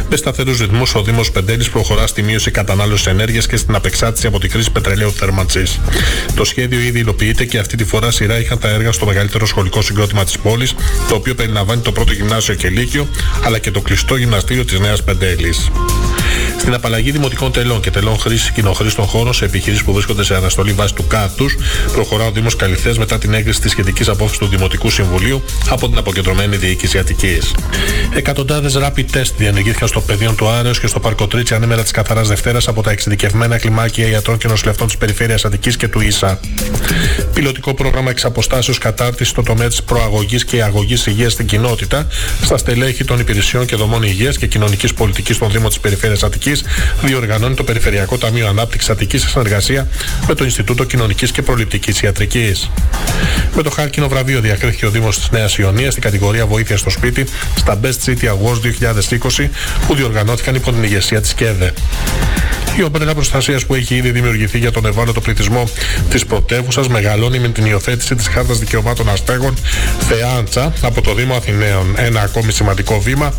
[0.09, 4.39] Με σταθερούς ρυθμούς, ο Δήμος Πεντέλης προχωρά στη μείωση κατανάλωσης ενέργειας και στην απεξάρτηση από
[4.39, 5.79] τη κρίση πετρελαίου θέρμανσης.
[6.35, 9.81] Το σχέδιο ήδη υλοποιείται και αυτή τη φορά σειρά είχαν τα έργα στο μεγαλύτερο σχολικό
[9.81, 10.75] συγκρότημα της πόλης,
[11.09, 13.07] το οποίο περιλαμβάνει το πρώτο γυμνάσιο και λύκειο,
[13.43, 15.71] αλλά και το κλειστό γυμναστήριο της Νέας Πεντέλης.
[16.59, 20.71] Στην απαλλαγή δημοτικών τελών και τελών χρήσης κοινοχρήστων χώρων σε επιχειρήσεις που βρίσκονται σε αναστολή
[20.71, 21.55] βάση του κάτους,
[21.93, 25.97] προχωρά ο Δήμος Καλυθέ μετά την έγκριση της σχετικής απόφασης του Δημοτικού Συμβουλίου από την
[25.97, 27.51] αποκεντρωμένη διοίκηση Αττικής.
[28.15, 32.27] Εκατοντάδες rapid test διενεργήθηκαν στο πεδίο του Άρεος και στο Πάρκο Τρίτσι ανήμερα της Καθαράς
[32.27, 36.39] Δευτέρας από τα εξειδικευμένα κλιμάκια ιατρών και νοσηλευτών της Περιφέρειας Αττικής και του ΙΣΑ.
[37.33, 42.07] Πιλωτικό πρόγραμμα εξ αποστάσεω κατάρτισης στο τομέα της προαγωγής και αγωγής υγείας στην κοινότητα,
[42.43, 46.48] στα στελέχη των υπηρεσιών και δομών υγείας και κοινωνικής πολιτικής στον Δήμο της Περιφέρειας Αττικής,
[47.01, 49.87] διοργανώνει το Περιφερειακό Ταμείο Ανάπτυξη Αττική σε συνεργασία
[50.27, 52.69] με το Ινστιτούτο Κοινωνικής και Προληπτικής Ιατρικής.
[53.55, 57.25] Με το χάρκινο βραβείο διακρίθηκε ο Δήμος της Νέας Ιωνίας στην κατηγορία Βοήθεια στο σπίτι
[57.55, 58.61] στα Best City Awards
[59.39, 59.49] 2020
[59.87, 61.73] που διοργανώθηκαν υπό την ηγεσία της ΚΕΔΕ.
[62.77, 65.63] Η ομπρέλα προστασίας που έχει ήδη δημιουργηθεί για τον ευάλωτο πληθυσμό
[66.09, 69.53] της πρωτεύουσας μεγαλώνει με την υιοθέτηση της Χάρτας Δικαιωμάτων Αστέγων
[69.99, 71.93] Θεάντσα από το Δήμο Αθηναίων.
[71.97, 73.33] Ένα ακόμη σημαντικό βήμα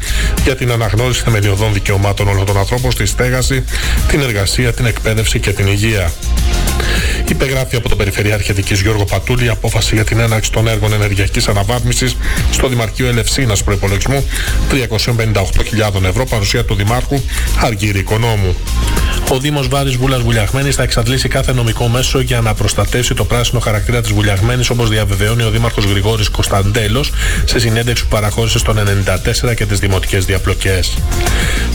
[0.44, 3.64] για την αναγνώριση θεμελιωδών δικαιωμάτων όλων των ανθρώπων στη στέγαση,
[4.08, 6.12] την εργασία, την εκπαίδευση και την υγεία.
[7.28, 12.16] Υπεγράφει από τον Περιφερειάρχη Αττική Γιώργο Πατούλη απόφαση για την έναρξη των έργων ενεργειακής αναβάθμισης
[12.50, 14.24] στο Δημαρχείο Ελευσίνας προπολογισμού
[14.70, 17.20] 358.000 ευρώ παρουσία του Δημάρχου
[17.60, 18.56] Αργύρη Οικονόμου.
[19.32, 23.60] Ο Δήμος Βάρης Βούλας Βουλιαγμένης θα εξαντλήσει κάθε νομικό μέσο για να προστατεύσει το πράσινο
[23.60, 27.12] χαρακτήρα της Βουλιαγμένης, όπως διαβεβαιώνει ο Δήμαρχος Γρηγόρης Κωνσταντέλος
[27.44, 30.98] σε συνέντευξη που παραχώρησε στον 94 και τις δημοτικές διαπλοκές.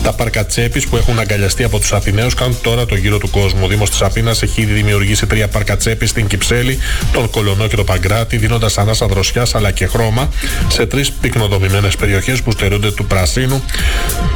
[0.04, 3.60] Τα πάρκα τσέπης που έχουν αγκαλιαστεί από τους Αθηναίους κάνουν τώρα το γύρο του κόσμου.
[3.64, 6.78] Ο Δήμος της Αθήνας έχει ήδη δημιουργήσει τρία πάρκα τσέπης στην Κυψέλη,
[7.14, 10.30] τον Κολονό και τον Παγκράτη, δίνοντας ανάσα δροσιάς αλλά και χρώμα
[10.68, 13.64] σε τρεις πυκνοδομημένες περιοχές που στερούνται του πρασίνου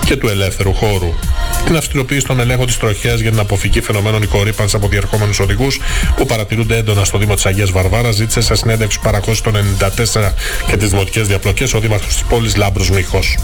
[0.06, 1.14] και του ελεύθερου χώρου.
[1.66, 5.80] Την αυστηροποίηση των ελέγχων της τροχιάς για την αποφυγή φαινομένων οικορύπανση από διερχόμενους οδηγούς
[6.16, 10.34] που παρατηρούνται έντονα στο Δήμο της Αγίας Βαρβάρας ζήτησε σε συνέντευξη παρακώσει των 94
[10.68, 13.38] και τις δημοτικές διαπλοκές ο Δήμαρχος της πόλης Λάμπρου Μίχος.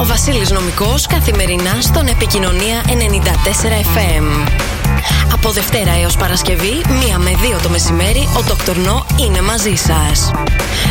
[0.00, 2.90] Ο Βασίλης Νομικός καθημερινά στον Επικοινωνία 94
[3.96, 4.48] FM.
[5.32, 10.30] Από Δευτέρα έως Παρασκευή, μία με δύο το μεσημέρι, ο Δόκτωρ Νό είναι μαζί σας.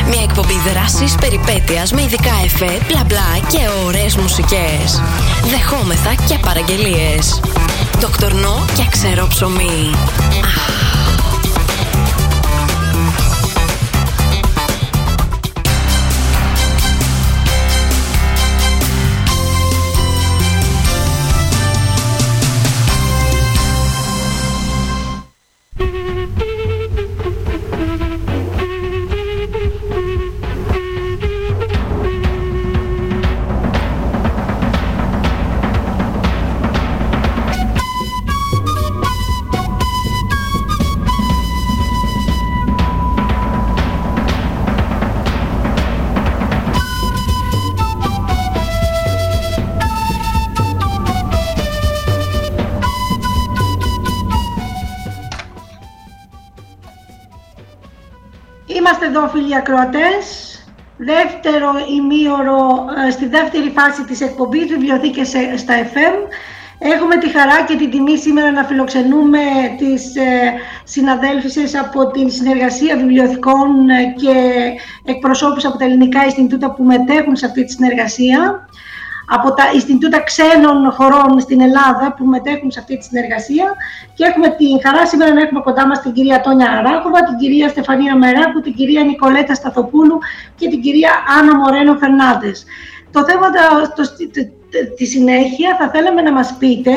[0.09, 5.01] Μια εκπομπή δράσης, περιπέτειας με ειδικά εφέ, μπλα μπλα και ωραίες μουσικές.
[5.43, 7.39] Δεχόμεθα και παραγγελίες.
[7.99, 9.91] Δόκτωρ Νό και ξέρω ψωμί.
[59.15, 60.25] Εδώ φίλοι ακροατές.
[60.97, 66.15] Δεύτερο ημίωρο ε, στη δεύτερη φάση της εκπομπής Βιβλιοθήκες στα FM.
[66.79, 69.39] Έχουμε τη χαρά και την τιμή σήμερα να φιλοξενούμε
[69.77, 74.35] τις ε, συναδέλφισες από την συνεργασία βιβλιοθηκών ε, και
[75.05, 78.67] εκπροσώπους από τα ελληνικά Ινστιτούτα που μετέχουν σε αυτή τη συνεργασία
[79.35, 83.65] από τα Ινστιτούτα ξένων χωρών στην Ελλάδα που μετέχουν σε αυτή τη συνεργασία.
[84.13, 87.69] Και έχουμε τη χαρά σήμερα να έχουμε κοντά μας την κυρία Τόνια Αράκοβα, την κυρία
[87.69, 90.17] Στεφανία Μεράκου, την κυρία Νικολέτα Σταθοπούλου
[90.55, 92.65] και την κυρία Άννα Μορένο Φερνάντες.
[93.11, 93.47] Το θέμα
[93.95, 94.03] το,
[94.97, 96.91] τη συνέχεια θα θέλαμε να μας πείτε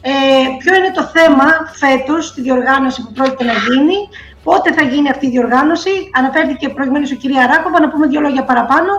[0.00, 0.12] ε,
[0.58, 3.98] ποιο είναι το θέμα φέτος στη διοργάνωση που πρόκειται να γίνει,
[4.42, 8.44] πότε θα γίνει αυτή η διοργάνωση, αναφέρθηκε προηγουμένως η κυρία Ράκοβα, να πούμε δύο λόγια
[8.44, 8.92] παραπάνω.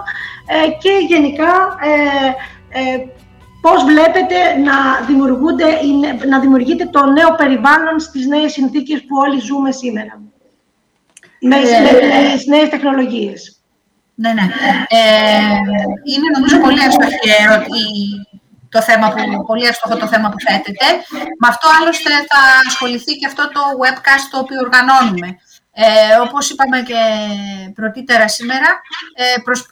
[0.47, 2.29] Ε, και γενικά ε,
[2.77, 3.05] ε,
[3.61, 5.65] πώς βλέπετε να, δημιουργούνται,
[6.27, 10.21] να δημιουργείται το νέο περιβάλλον στις νέες συνθήκες που όλοι ζούμε σήμερα;
[11.39, 13.59] Με, ε, τις νέες τεχνολογίες.
[14.15, 14.47] Ναι, ναι.
[14.87, 15.57] Ε,
[16.11, 17.19] είναι νομίζω πολύ εύστοχη
[18.69, 20.85] το θέμα που, πολύ εύστοχο το θέμα που θέτεται.
[21.39, 25.27] Με αυτό άλλωστε θα ασχοληθεί και αυτό το webcast το οποίο οργανώνουμε.
[25.77, 26.99] Ε, όπως είπαμε και
[27.75, 28.69] πρωτήτερα σήμερα,
[29.15, 29.23] ε,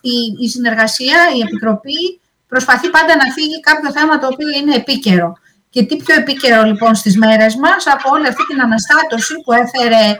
[0.02, 2.22] η, η συνεργασία, η Επιτροπή
[2.54, 5.38] προσπαθεί πάντα να φύγει κάποιο θέμα το οποίο είναι επίκαιρο.
[5.70, 10.18] Και τι πιο επίκαιρο λοιπόν στις μέρες μας από όλη αυτή την αναστάτωση που έφερε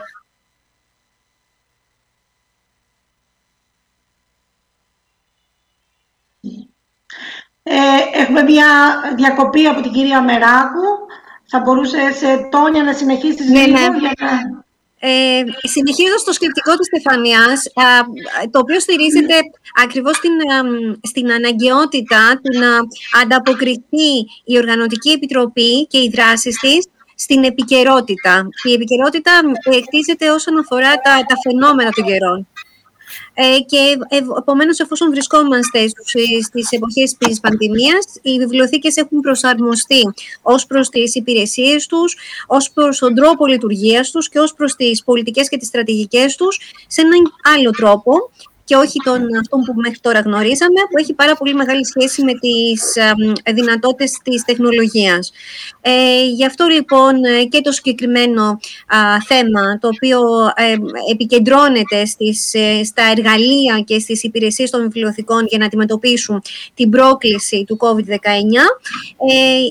[7.66, 7.72] Ε,
[8.12, 8.66] έχουμε μια
[9.16, 10.86] διακοπή από την κυρία Μεράκου.
[11.46, 13.98] Θα μπορούσε σε Τόνια να συνεχίσει ναι, λίγο ναι.
[13.98, 14.63] για να...
[15.06, 17.62] Ε, συνεχίζοντας το σκεπτικό της Στεφανιάς,
[18.50, 19.36] το οποίο στηρίζεται
[19.82, 20.32] ακριβώς στην,
[21.02, 22.70] στην αναγκαιότητα του να
[23.22, 24.10] ανταποκριθεί
[24.44, 28.48] η Οργανωτική Επιτροπή και οι δράσεις της στην επικαιρότητα.
[28.62, 29.32] Η επικαιρότητα
[29.64, 32.48] εκτίζεται όσον αφορά τα, τα φαινόμενα των καιρών.
[33.34, 33.96] Ε, και
[34.36, 35.88] επομένως, εφόσον βρισκόμαστε
[36.42, 40.00] στις εποχές της πανδημίας, οι βιβλιοθήκες έχουν προσαρμοστεί
[40.42, 42.16] ως προς τις υπηρεσίες τους,
[42.46, 46.60] ως προς τον τρόπο λειτουργίας τους και ως προς τις πολιτικές και τις στρατηγικές τους
[46.86, 47.20] σε έναν
[47.56, 48.30] άλλο τρόπο
[48.64, 52.32] και όχι τον αυτό που μέχρι τώρα γνωρίζαμε, που έχει πάρα πολύ μεγάλη σχέση με
[52.32, 52.96] τις
[53.42, 55.32] ε, δυνατότητες της τεχνολογίας.
[55.80, 58.58] Ε, γι' αυτό λοιπόν ε, και το συγκεκριμένο
[59.26, 60.20] θέμα, το οποίο
[60.54, 60.76] ε,
[61.12, 66.42] επικεντρώνεται στις, ε, στα εργαλεία και στις υπηρεσίες των βιβλιοθηκών για να αντιμετωπίσουν
[66.74, 68.02] την πρόκληση του COVID-19,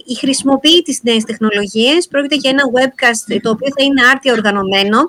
[0.06, 2.08] η χρησιμοποιεί τις νέες τεχνολογίες.
[2.08, 5.00] Πρόκειται για ένα webcast το οποίο θα είναι άρτια οργανωμένο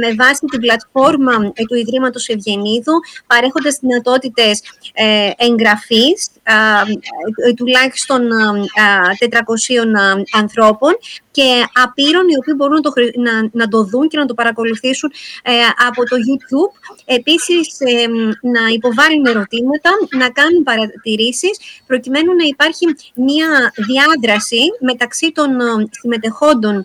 [0.00, 2.92] με βάση την πλατφόρμα του Ιδρύματος Ευγενής Χριστιανίδου,
[3.26, 8.20] παρέχοντας δυνατότητες ε, εγγραφής ε, τουλάχιστον
[9.18, 9.34] 400
[10.32, 10.92] ανθρώπων
[11.30, 15.10] και απείρων οι οποίοι μπορούν να το, να, να το δουν και να το παρακολουθήσουν
[15.88, 16.72] από το YouTube.
[17.04, 17.76] Επίσης,
[18.40, 25.50] να υποβάλουν ερωτήματα, να κάνουν παρατηρήσεις, προκειμένου να υπάρχει μια διάδραση μεταξύ των
[25.90, 26.84] συμμετεχόντων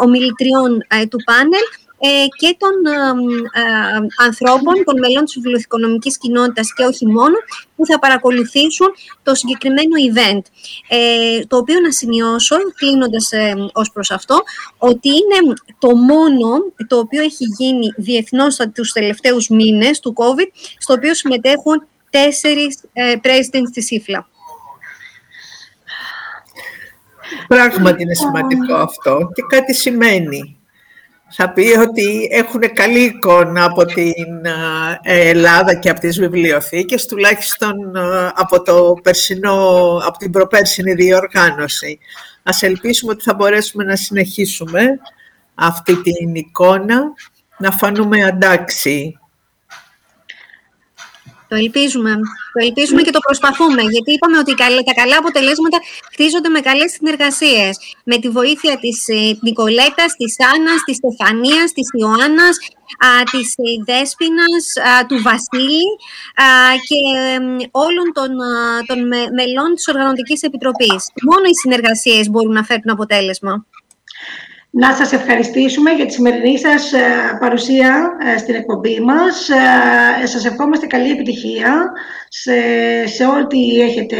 [0.00, 0.70] ομιλητριών
[1.10, 1.64] του πάνελ
[2.04, 7.36] ε, και των ε, ανθρώπων, των μελών της βιβλιοθηκονομικής κοινότητας και όχι μόνο,
[7.76, 8.88] που θα παρακολουθήσουν
[9.22, 10.42] το συγκεκριμένο event.
[10.88, 14.42] Ε, το οποίο να σημειώσω, κλείνοντας ε, ως προς αυτό,
[14.78, 16.48] ότι είναι το μόνο
[16.86, 20.46] το οποίο έχει γίνει διεθνώς τους τελευταίους μήνες του COVID,
[20.78, 24.28] στο οποίο συμμετέχουν τέσσερις ε, presidents της ΥΦΛΑ.
[27.48, 30.61] Πράγματι είναι σημαντικό αυτό και κάτι σημαίνει
[31.34, 34.44] θα πει ότι έχουν καλή εικόνα από την
[35.02, 41.98] ε, Ελλάδα και από τις βιβλιοθήκες, τουλάχιστον ε, από, το περσινό, από την προπέρσινη διοργάνωση.
[42.42, 44.82] Ας ελπίσουμε ότι θα μπορέσουμε να συνεχίσουμε
[45.54, 47.02] αυτή την εικόνα,
[47.58, 49.18] να φανούμε αντάξει
[51.52, 52.12] το ελπίζουμε.
[52.54, 54.52] Το ελπίζουμε και το προσπαθούμε, γιατί είπαμε ότι
[54.88, 55.78] τα καλά αποτελέσματα
[56.12, 57.72] χτίζονται με καλές συνεργασίες.
[58.10, 62.54] Με τη βοήθεια της ε, Νικολέτας, της Άννας, της Στεφανίας, της Ιωάννας,
[63.32, 64.64] της ε, Δέσποινας,
[65.08, 65.86] του Βασίλη
[66.88, 67.00] και
[67.86, 68.30] όλων των,
[68.88, 68.98] των
[69.38, 71.00] μελών της Οργανωτικής Επιτροπής.
[71.28, 73.54] Μόνο οι συνεργασίες μπορούν να φέρουν αποτέλεσμα
[74.74, 79.48] να σας ευχαριστήσουμε για τη σημερινή σας ε, παρουσία ε, στην εκπομπή μας.
[80.22, 81.90] Ε, σας ευχόμαστε καλή επιτυχία
[82.28, 82.52] σε,
[83.06, 84.16] σε ό,τι έχετε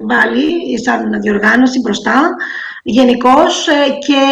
[0.00, 2.34] βάλει σαν διοργάνωση μπροστά
[2.82, 3.66] γενικώς
[4.06, 4.22] και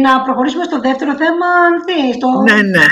[0.00, 1.46] να προχωρήσουμε στο δεύτερο θέμα.
[2.14, 2.54] Στο...
[2.54, 2.84] Ναι, ναι.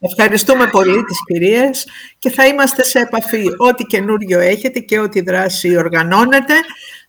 [0.00, 1.86] Ευχαριστούμε πολύ τις κυρίες
[2.18, 3.44] και θα είμαστε σε επαφή.
[3.56, 6.54] Ό,τι καινούριο έχετε και ό,τι δράση οργανώνετε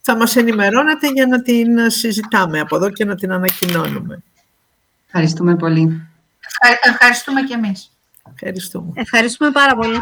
[0.09, 4.23] θα μας ενημερώνετε για να την συζητάμε από εδώ και να την ανακοινώνουμε.
[5.05, 6.07] Ευχαριστούμε πολύ.
[6.81, 7.91] Ευχαριστούμε και εμείς.
[8.33, 8.91] Ευχαριστούμε.
[8.93, 9.97] Ευχαριστούμε πάρα πολύ.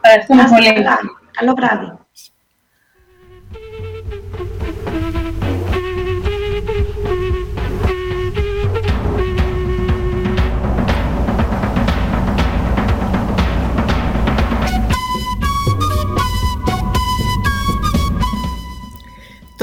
[0.00, 0.84] Ευχαριστούμε πολύ.
[1.30, 2.03] Καλό βράδυ.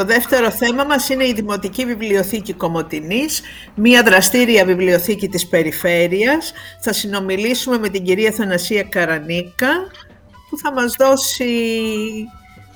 [0.01, 3.41] Το δεύτερο θέμα μας είναι η Δημοτική Βιβλιοθήκη Κομωτινής,
[3.75, 6.53] μία δραστήρια βιβλιοθήκη της περιφέρειας.
[6.79, 9.69] Θα συνομιλήσουμε με την κυρία Θανασία Καρανίκα,
[10.49, 11.45] που θα μας δώσει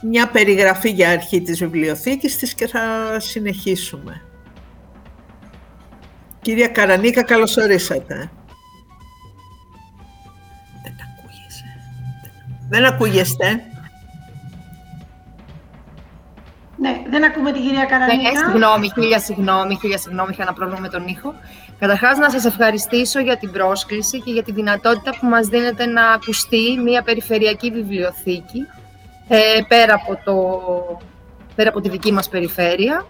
[0.02, 4.22] μια περιγραφή για αρχή της βιβλιοθήκης της και θα συνεχίσουμε.
[6.42, 8.32] Κυρία Καρανίκα, καλώς ορίσατε.
[10.84, 11.66] Δεν ακούγεσαι.
[12.70, 13.70] Δεν ακούγεστε.
[16.78, 18.32] Ναι, δεν ακούμε την κυρία Καρανίκα.
[18.32, 21.34] Ναι, συγγνώμη, χίλια συγγνώμη, χίλια συγγνώμη, είχα ένα πρόβλημα με τον ήχο.
[21.80, 26.10] Καταρχάς, να σας ευχαριστήσω για την πρόσκληση και για τη δυνατότητα που μας δίνετε να
[26.10, 28.66] ακουστεί μια περιφερειακή βιβλιοθήκη
[29.28, 30.36] ε, πέρα, από το,
[31.56, 33.06] πέρα από τη δική μας περιφέρεια.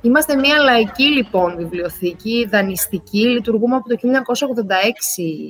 [0.00, 3.96] Είμαστε μια λαϊκή λοιπόν βιβλιοθήκη, δανειστική, λειτουργούμε από το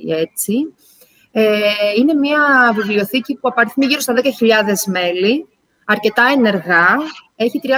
[0.07, 0.73] 1986 έτσι.
[1.31, 1.43] Ε,
[1.97, 2.39] είναι μια
[2.75, 4.21] βιβλιοθήκη που απαριθμεί γύρω στα 10.000
[4.85, 5.47] μέλη,
[5.85, 6.87] αρκετά ενεργά,
[7.39, 7.69] έχει 30.000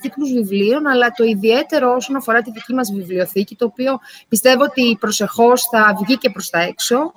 [0.00, 4.96] τίτλους βιβλίων, αλλά το ιδιαίτερο όσον αφορά τη δική μας βιβλιοθήκη, το οποίο πιστεύω ότι
[5.00, 7.12] προσεχώς θα βγει και προς τα έξω,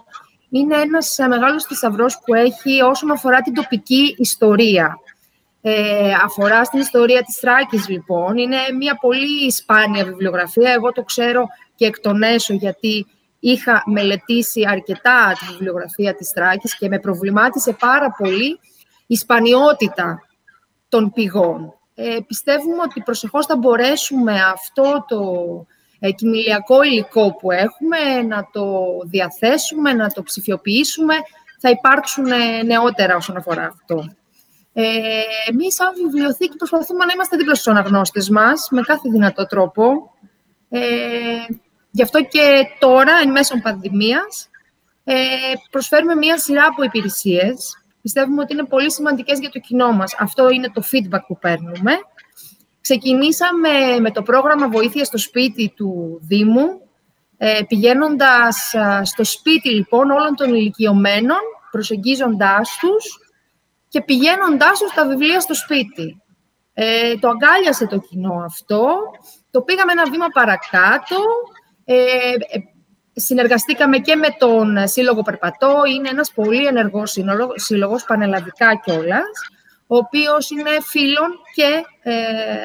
[0.50, 4.98] είναι ένας μεγάλος θησαυρός που έχει όσον αφορά την τοπική ιστορία.
[5.62, 8.38] Ε, αφορά στην ιστορία της Θράκης, λοιπόν.
[8.38, 10.72] Είναι μια πολύ σπάνια βιβλιογραφία.
[10.72, 13.08] Εγώ το ξέρω και εκ των έσω, γιατί
[13.40, 18.60] είχα μελετήσει αρκετά τη βιβλιογραφία της Θράκης και με προβλημάτισε πάρα πολύ
[19.08, 20.20] η σπανιότητα
[20.92, 21.74] των πηγών.
[21.96, 25.20] Ε, πιστεύουμε ότι προσεχώς θα μπορέσουμε αυτό το
[26.00, 26.10] ε,
[26.86, 28.66] υλικό που έχουμε να το
[29.06, 31.14] διαθέσουμε, να το ψηφιοποιήσουμε.
[31.60, 34.16] Θα υπάρξουν ε, νεότερα όσον αφορά αυτό.
[34.74, 34.84] Ε,
[35.50, 40.12] εμείς, σαν βιβλιοθήκη, προσπαθούμε να είμαστε δίπλα στους αναγνώστες μας, με κάθε δυνατό τρόπο.
[40.70, 40.82] Ε,
[41.92, 44.50] γι' αυτό και τώρα, εν μέσω πανδημίας,
[45.04, 45.16] ε,
[45.72, 50.16] προσφέρουμε μία σειρά από υπηρεσίες πιστεύουμε ότι είναι πολύ σημαντικές για το κοινό μας.
[50.20, 51.92] Αυτό είναι το feedback που παίρνουμε.
[52.82, 56.82] Ξεκινήσαμε με το πρόγραμμα βοήθεια στο σπίτι του Δήμου,
[57.38, 58.74] ε, πηγαίνοντας
[59.04, 61.40] στο σπίτι λοιπόν όλων των ηλικιωμένων,
[61.72, 63.20] προσεγγίζοντάς τους
[63.88, 66.22] και πηγαίνοντάς τους τα βιβλία στο σπίτι.
[66.74, 68.96] Ε, το αγκάλιασε το κοινό αυτό,
[69.52, 71.18] το πήγαμε ένα βήμα παρακάτω,
[71.86, 71.96] ε,
[73.16, 75.82] συνεργαστήκαμε και με τον Σύλλογο Περπατώ.
[75.96, 77.18] Είναι ένας πολύ ενεργός
[77.56, 79.30] σύλλογος, πανελλαδικά κιόλας,
[79.88, 82.14] ο οποίος είναι φίλων και ε,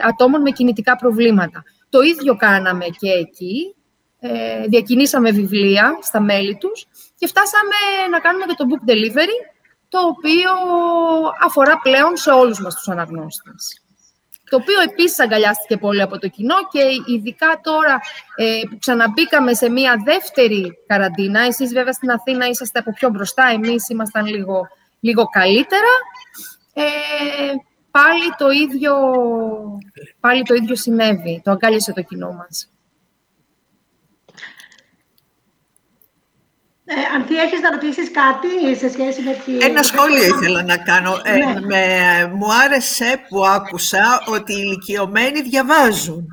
[0.09, 1.62] ατόμων με κινητικά προβλήματα.
[1.90, 3.74] Το ίδιο κάναμε και εκεί.
[4.20, 6.86] Ε, διακινήσαμε βιβλία στα μέλη τους
[7.18, 7.76] και φτάσαμε
[8.11, 9.55] να κάνουμε και το book delivery,
[9.88, 10.51] το οποίο
[11.44, 13.86] αφορά πλέον σε όλους μας τους αναγνώστες
[14.51, 18.01] το οποίο επίσης αγκαλιάστηκε πολύ από το κοινό και ειδικά τώρα
[18.36, 23.44] ε, που ξαναμπήκαμε σε μια δεύτερη καραντίνα, εσείς βέβαια στην Αθήνα είσαστε από πιο μπροστά,
[23.53, 24.68] εμείς ήμασταν λίγο,
[25.01, 25.92] λίγο καλύτερα,
[26.72, 26.82] ε,
[27.90, 28.94] πάλι, το ίδιο,
[30.20, 32.70] πάλι το ίδιο συνέβη, το αγκάλιασε το κοινό μας.
[36.89, 39.64] Ε, Ανθή, έχεις να ρωτήσεις κάτι σε σχέση με τη...
[39.64, 41.20] Ένα σχόλιο ήθελα να κάνω.
[41.24, 41.61] Ε, ναι.
[41.61, 41.84] με,
[42.34, 46.26] μου άρεσε που άκουσα ότι οι ηλικιωμένοι διαβάζουν.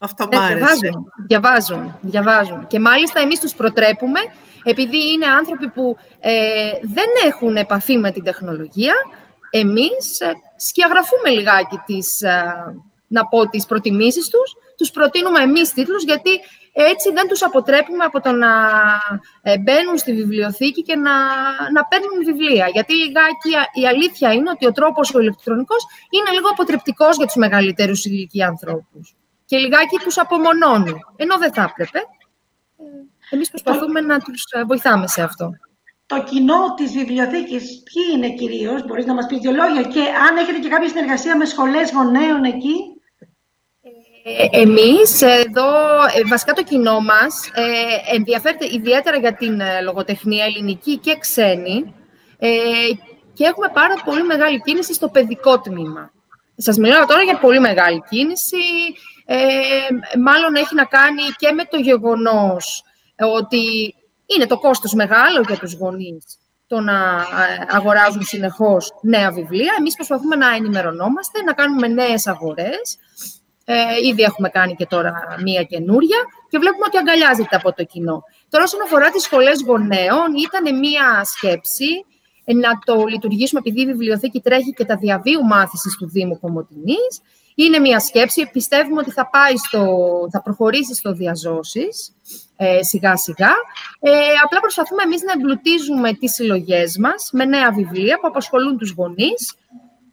[0.00, 0.58] Αυτό μου ε, άρεσε.
[0.58, 2.66] Διαβάζουν, διαβάζουν, διαβάζουν.
[2.66, 4.20] Και μάλιστα εμείς τους προτρέπουμε,
[4.62, 8.94] επειδή είναι άνθρωποι που ε, δεν έχουν επαφή με την τεχνολογία,
[9.50, 12.20] εμείς ε, σκιαγραφούμε λιγάκι τις,
[13.06, 16.30] να πω, τις προτιμήσεις τους, τους προτείνουμε εμείς τίτλους, γιατί
[16.82, 18.52] έτσι δεν τους αποτρέπουμε από το να
[19.42, 21.14] ε, μπαίνουν στη βιβλιοθήκη και να,
[21.72, 22.68] να παίρνουν βιβλία.
[22.72, 27.34] Γιατί λιγάκι η αλήθεια είναι ότι ο τρόπος ο ηλεκτρονικός είναι λίγο αποτρεπτικός για τους
[27.34, 29.14] μεγαλύτερους ηλικία ανθρώπους.
[29.44, 31.98] Και λιγάκι τους απομονώνει, ενώ δεν θα έπρεπε.
[31.98, 35.50] Ε, εμείς προσπαθούμε να τους ε, βοηθάμε σε αυτό.
[36.06, 40.36] Το κοινό της βιβλιοθήκης, ποιοι είναι κυρίως, μπορείς να μας πεις δύο λόγια και αν
[40.36, 42.76] έχετε και κάποια συνεργασία με σχολές γονέων εκεί.
[44.22, 45.68] Ε, εμείς εδώ,
[46.14, 51.94] ε, βασικά το κοινό μας, ε, ενδιαφέρεται ιδιαίτερα για την λογοτεχνία ελληνική και ξένη
[53.32, 56.12] και έχουμε πάρα πολύ μεγάλη κίνηση στο παιδικό τμήμα.
[56.56, 58.56] Σας μιλάω τώρα για πολύ μεγάλη κίνηση,
[60.24, 62.84] μάλλον έχει να κάνει και με το γεγονός
[63.34, 63.94] ότι
[64.26, 67.26] είναι το κόστος μεγάλο για τους γονείς το να
[67.68, 69.74] αγοράζουν συνεχώς νέα βιβλία.
[69.78, 72.98] Εμείς προσπαθούμε να ενημερωνόμαστε, να κάνουμε νέες αγορές
[73.64, 73.74] ε,
[74.08, 75.12] ήδη έχουμε κάνει και τώρα
[75.44, 78.24] μία καινούρια και βλέπουμε ότι αγκαλιάζεται από το κοινό.
[78.48, 82.04] Τώρα, όσον αφορά τις σχολές γονέων, ήταν μία σκέψη
[82.44, 87.20] να το λειτουργήσουμε, επειδή η βιβλιοθήκη τρέχει και τα διαβίου μάθησης του Δήμου Κομωτινής.
[87.54, 89.86] Είναι μία σκέψη, πιστεύουμε ότι θα, πάει στο,
[90.32, 92.12] θα προχωρήσει στο διαζώσεις
[92.56, 93.52] ε, σιγά σιγά.
[94.00, 94.10] Ε,
[94.44, 99.54] απλά προσπαθούμε εμείς να εμπλουτίζουμε τις συλλογές μας με νέα βιβλία που απασχολούν τους γονείς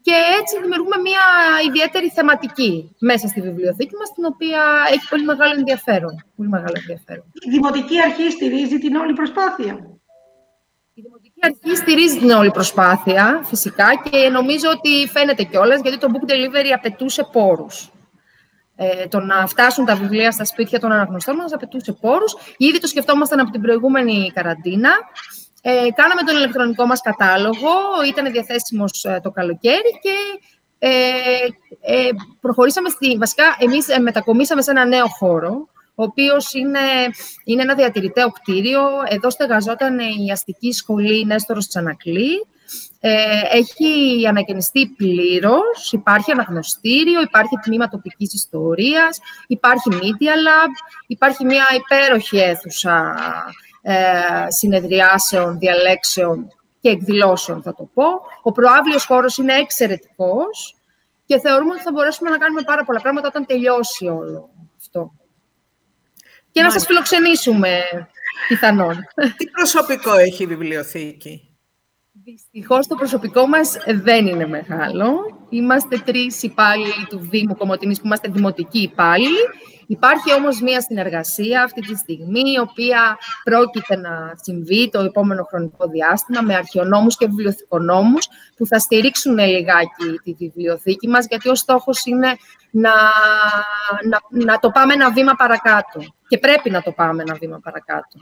[0.08, 1.26] και έτσι δημιουργούμε μια
[1.68, 4.62] ιδιαίτερη θεματική μέσα στη βιβλιοθήκη μας, την οποία
[4.94, 6.14] έχει πολύ μεγάλο ενδιαφέρον.
[6.36, 7.26] Πολύ μεγάλο ενδιαφέρον.
[7.48, 9.74] Η Δημοτική Αρχή στηρίζει την όλη προσπάθεια.
[10.94, 16.08] Η Δημοτική Αρχή στηρίζει την όλη προσπάθεια, φυσικά, και νομίζω ότι φαίνεται κιόλας, γιατί το
[16.14, 17.92] book delivery απαιτούσε πόρους.
[18.76, 22.36] Ε, το να φτάσουν τα βιβλία στα σπίτια των αναγνωστών μας απαιτούσε πόρους.
[22.58, 24.90] Ήδη το σκεφτόμασταν από την προηγούμενη καραντίνα.
[25.62, 27.72] Ε, κάναμε τον ηλεκτρονικό μας κατάλογο,
[28.08, 30.16] ήταν διαθέσιμος ε, το καλοκαίρι και
[30.80, 30.90] ε,
[31.82, 32.10] ε,
[32.42, 33.18] προχωρήσαμε στη...
[33.18, 36.80] Βασικά, εμείς ε, μετακομίσαμε σε ένα νέο χώρο, ο οποίος είναι,
[37.44, 38.82] είναι ένα διατηρηταίο κτίριο.
[39.08, 42.48] Εδώ στεγαζόταν η αστική σχολή Νέστορος Τσανακλή.
[43.00, 45.92] Ε, έχει ανακαινιστεί πλήρως.
[45.92, 50.72] Υπάρχει αναγνωστήριο, υπάρχει τμήμα τοπικής ιστορίας, υπάρχει Media Lab,
[51.08, 53.67] υπάρχει μια υπέροχη αίθουσα ε,
[54.48, 56.48] συνεδριάσεων, διαλέξεων
[56.80, 58.04] και εκδηλώσεων, θα το πω.
[58.42, 60.76] Ο προάβλιος χώρος είναι εξαιρετικός
[61.26, 65.12] και θεωρούμε ότι θα μπορέσουμε να κάνουμε πάρα πολλά πράγματα όταν τελειώσει όλο αυτό.
[66.52, 67.82] Και να σας φιλοξενήσουμε,
[68.48, 68.96] πιθανόν.
[69.38, 71.47] Τι προσωπικό έχει η βιβλιοθήκη;
[72.30, 75.08] Δυστυχώς το προσωπικό μας δεν είναι μεγάλο.
[75.50, 79.44] Είμαστε τρεις υπάλληλοι του Δήμου Κομωτινής που είμαστε δημοτικοί υπάλληλοι
[79.88, 85.88] Υπάρχει όμως μία συνεργασία αυτή τη στιγμή, η οποία πρόκειται να συμβεί το επόμενο χρονικό
[85.88, 92.06] διάστημα με αρχαιονόμους και βιβλιοθηκονόμους που θα στηρίξουν λιγάκι τη βιβλιοθήκη μας, γιατί ο στόχος
[92.06, 92.38] είναι
[92.72, 92.94] να,
[94.10, 96.00] να, να το πάμε ένα βήμα παρακάτω.
[96.28, 98.18] Και πρέπει να το πάμε ένα βήμα παρακάτω.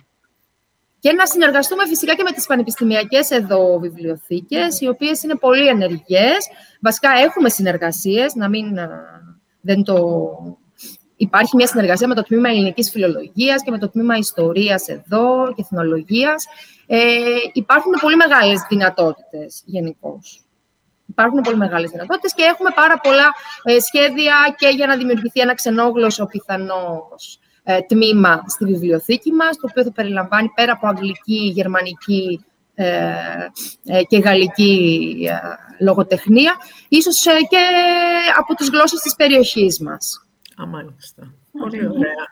[1.05, 6.37] Και να συνεργαστούμε φυσικά και με τις πανεπιστημιακές εδώ βιβλιοθήκες, οι οποίες είναι πολύ ενεργές.
[6.81, 8.65] Βασικά έχουμε συνεργασίες, να μην
[9.61, 9.95] δεν το
[11.15, 15.61] Υπάρχει μια συνεργασία με το Τμήμα Ελληνικής Φιλολογίας και με το Τμήμα Ιστορίας εδώ και
[15.61, 16.45] Εθνολογίας.
[16.87, 16.97] Ε,
[17.53, 20.45] υπάρχουν πολύ μεγάλες δυνατότητες γενικώς.
[21.05, 23.27] Υπάρχουν πολύ μεγάλες δυνατότητες και έχουμε πάρα πολλά
[23.63, 29.68] ε, σχέδια και για να δημιουργηθεί ένα ξενόγλωσσο πιθανώς ε, τμήμα στη βιβλιοθήκη μας, το
[29.70, 32.45] οποίο θα περιλαμβάνει πέρα από αγγλική, γερμανική
[32.76, 33.13] ε,
[33.86, 35.36] ε και γαλλική ε,
[35.84, 36.55] λογοτεχνία,
[36.88, 37.66] ίσως και
[38.38, 40.26] από τις γλώσσες της περιοχής μας.
[40.61, 41.34] Α, μάλιστα.
[41.59, 42.26] Πολύ ωραία.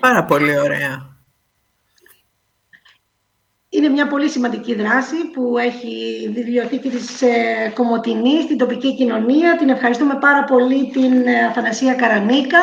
[0.00, 1.16] Πάρα πολύ ωραία.
[3.68, 9.56] είναι μια πολύ σημαντική δράση που έχει η βιβλιοθήκη της ε, Κομωτινής στην τοπική κοινωνία.
[9.56, 12.60] Την ευχαριστούμε πάρα πολύ την ε, Αθανασία Καρανίκα.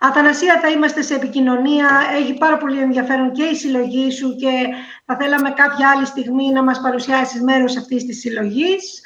[0.00, 1.88] Αθανασία, θα είμαστε σε επικοινωνία.
[2.20, 4.66] Έχει πάρα πολύ ενδιαφέρον και η συλλογή σου και
[5.04, 9.00] θα θέλαμε κάποια άλλη στιγμή να μας παρουσιάσεις μέρος αυτής της συλλογής.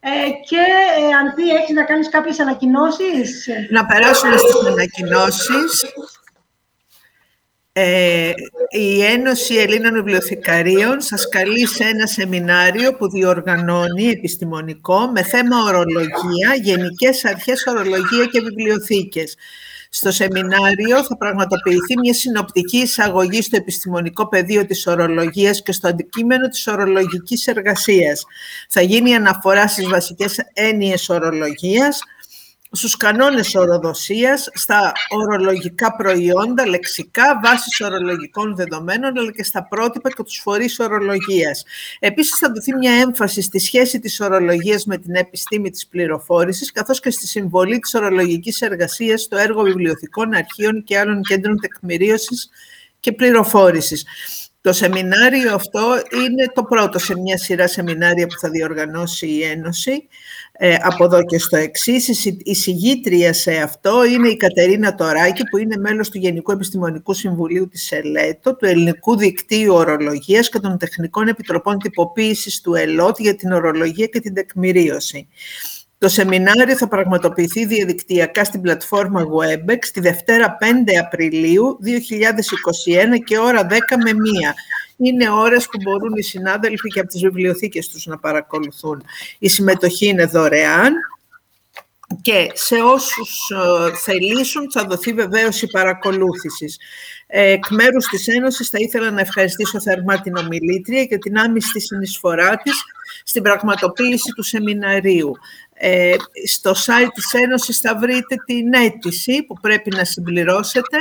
[0.00, 0.08] Ε,
[0.48, 0.64] και
[1.00, 5.84] ε, αν τι έχεις να κάνεις κάποιες ανακοινώσεις; Να περάσουμε στις ανακοινώσεις.
[7.72, 8.32] Ε,
[8.68, 16.54] η Ένωση Ελλήνων Βιβλιοθηκαρίων σας καλεί σε ένα σεμινάριο που διοργανώνει επιστημονικό με θέμα ορολογία,
[16.62, 19.36] γενικές αρχές ορολογία και βιβλιοθήκες.
[19.90, 26.48] Στο σεμινάριο θα πραγματοποιηθεί μια συνοπτική εισαγωγή στο επιστημονικό πεδίο της ορολογίας και στο αντικείμενο
[26.48, 28.24] της ορολογικής εργασίας.
[28.68, 32.02] Θα γίνει αναφορά στις βασικές έννοιες ορολογίας,
[32.70, 40.22] στους κανόνες οροδοσίας, στα ορολογικά προϊόντα, λεξικά, βάσεις ορολογικών δεδομένων, αλλά και στα πρότυπα και
[40.22, 41.64] τους φορείς ορολογίας.
[41.98, 47.00] Επίσης, θα δοθεί μια έμφαση στη σχέση της ορολογίας με την επιστήμη της πληροφόρησης, καθώς
[47.00, 52.48] και στη συμβολή της ορολογικής εργασίας στο έργο βιβλιοθηκών, αρχείων και άλλων κέντρων τεκμηρίωσης
[53.00, 54.06] και πληροφόρησης.
[54.60, 60.08] Το σεμινάριο αυτό είναι το πρώτο σε μια σειρά σεμινάρια που θα διοργανώσει η Ένωση.
[60.60, 62.24] Ε, από εδώ και στο εξής.
[62.42, 67.68] Η συγγήτρια σε αυτό είναι η Κατερίνα Τωράκη, που είναι μέλος του Γενικού Επιστημονικού Συμβουλίου
[67.68, 73.52] της ΕΛΕΤΟ, του Ελληνικού Δικτύου Ορολογίας και των Τεχνικών Επιτροπών Τυποποίησης του ΕΛΟΤ για την
[73.52, 75.28] ορολογία και την τεκμηρίωση.
[75.98, 80.64] Το σεμινάριο θα πραγματοποιηθεί διαδικτυακά στην πλατφόρμα Webex τη Δευτέρα 5
[81.04, 83.72] Απριλίου 2021 και ώρα 10
[84.04, 84.14] με 1.
[85.00, 89.02] Είναι ώρες που μπορούν οι συνάδελφοι και από τις βιβλιοθήκες τους να παρακολουθούν.
[89.38, 90.94] Η συμμετοχή είναι δωρεάν
[92.22, 96.66] και σε όσους ε, θελήσουν θα δοθεί βεβαίως η παρακολούθηση.
[97.26, 101.80] Ε, εκ μέρους της Ένωσης θα ήθελα να ευχαριστήσω θερμά την ομιλήτρια και την άμυστη
[101.80, 102.82] συνεισφορά της
[103.24, 105.32] στην πραγματοποίηση του σεμιναρίου.
[105.74, 106.14] Ε,
[106.46, 110.98] στο site της Ένωσης θα βρείτε την αίτηση που πρέπει να συμπληρώσετε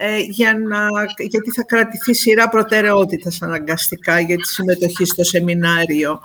[0.00, 0.88] ε, για να,
[1.18, 6.20] γιατί θα κρατηθεί σειρά προτεραιότητας αναγκαστικά για τη συμμετοχή στο σεμινάριο.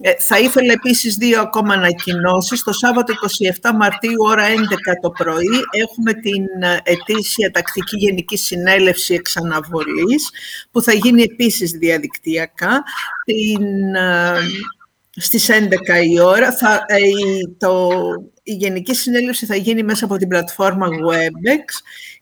[0.00, 2.62] Ε, θα ήθελα επίσης δύο ακόμα ανακοινώσεις.
[2.62, 3.14] Το Σάββατο
[3.60, 4.54] 27 Μαρτίου, ώρα 11
[5.02, 6.46] το πρωί, έχουμε την
[6.82, 10.30] ετήσια τακτική γενική συνέλευση εξαναβολής,
[10.70, 12.82] που θα γίνει επίσης διαδικτυακά.
[13.24, 13.64] Την,
[15.16, 16.52] στις 11 η ώρα.
[16.52, 17.90] Θα, ε, η, το,
[18.42, 21.64] η Γενική Συνέλευση θα γίνει μέσα από την πλατφόρμα WebEx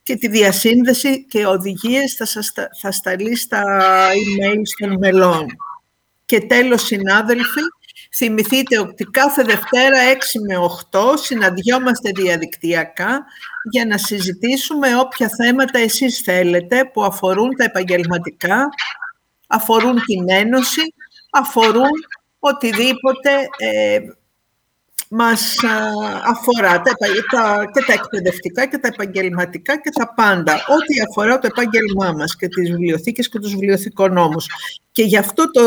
[0.02, 3.64] και τη διασύνδεση και οδηγίες θα, σας, θα σταλεί στα
[4.10, 5.46] email των μελών.
[6.24, 7.60] Και τέλος, συνάδελφοι,
[8.16, 10.16] θυμηθείτε ότι κάθε Δευτέρα 6
[10.46, 10.56] με
[10.90, 13.24] 8 συναντιόμαστε διαδικτυακά
[13.70, 18.68] για να συζητήσουμε όποια θέματα εσείς θέλετε που αφορούν τα επαγγελματικά,
[19.46, 20.94] αφορούν την Ένωση,
[21.30, 21.90] αφορούν
[22.40, 23.98] οτιδήποτε ε,
[25.12, 25.56] μας
[26.26, 26.92] αφορά τα,
[27.30, 30.54] τα, και τα εκπαιδευτικά και τα επαγγελματικά και τα πάντα.
[30.54, 34.46] Ό,τι αφορά το επάγγελμά μας και τις βιβλιοθήκες και τους βιβλιοθηκονόμους.
[34.92, 35.62] Και για, αυτό το,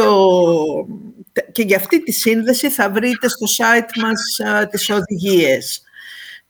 [1.51, 5.84] και για αυτή τη σύνδεση θα βρείτε στο site μας α, τις οδηγίες.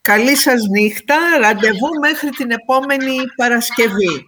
[0.01, 4.25] Καλή σας νύχτα, ραντεβού μέχρι την επόμενη Παρασκευή.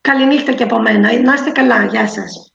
[0.00, 1.20] Καληνύχτα και από μένα.
[1.20, 1.84] Να είστε καλά.
[1.84, 2.49] Γεια σας.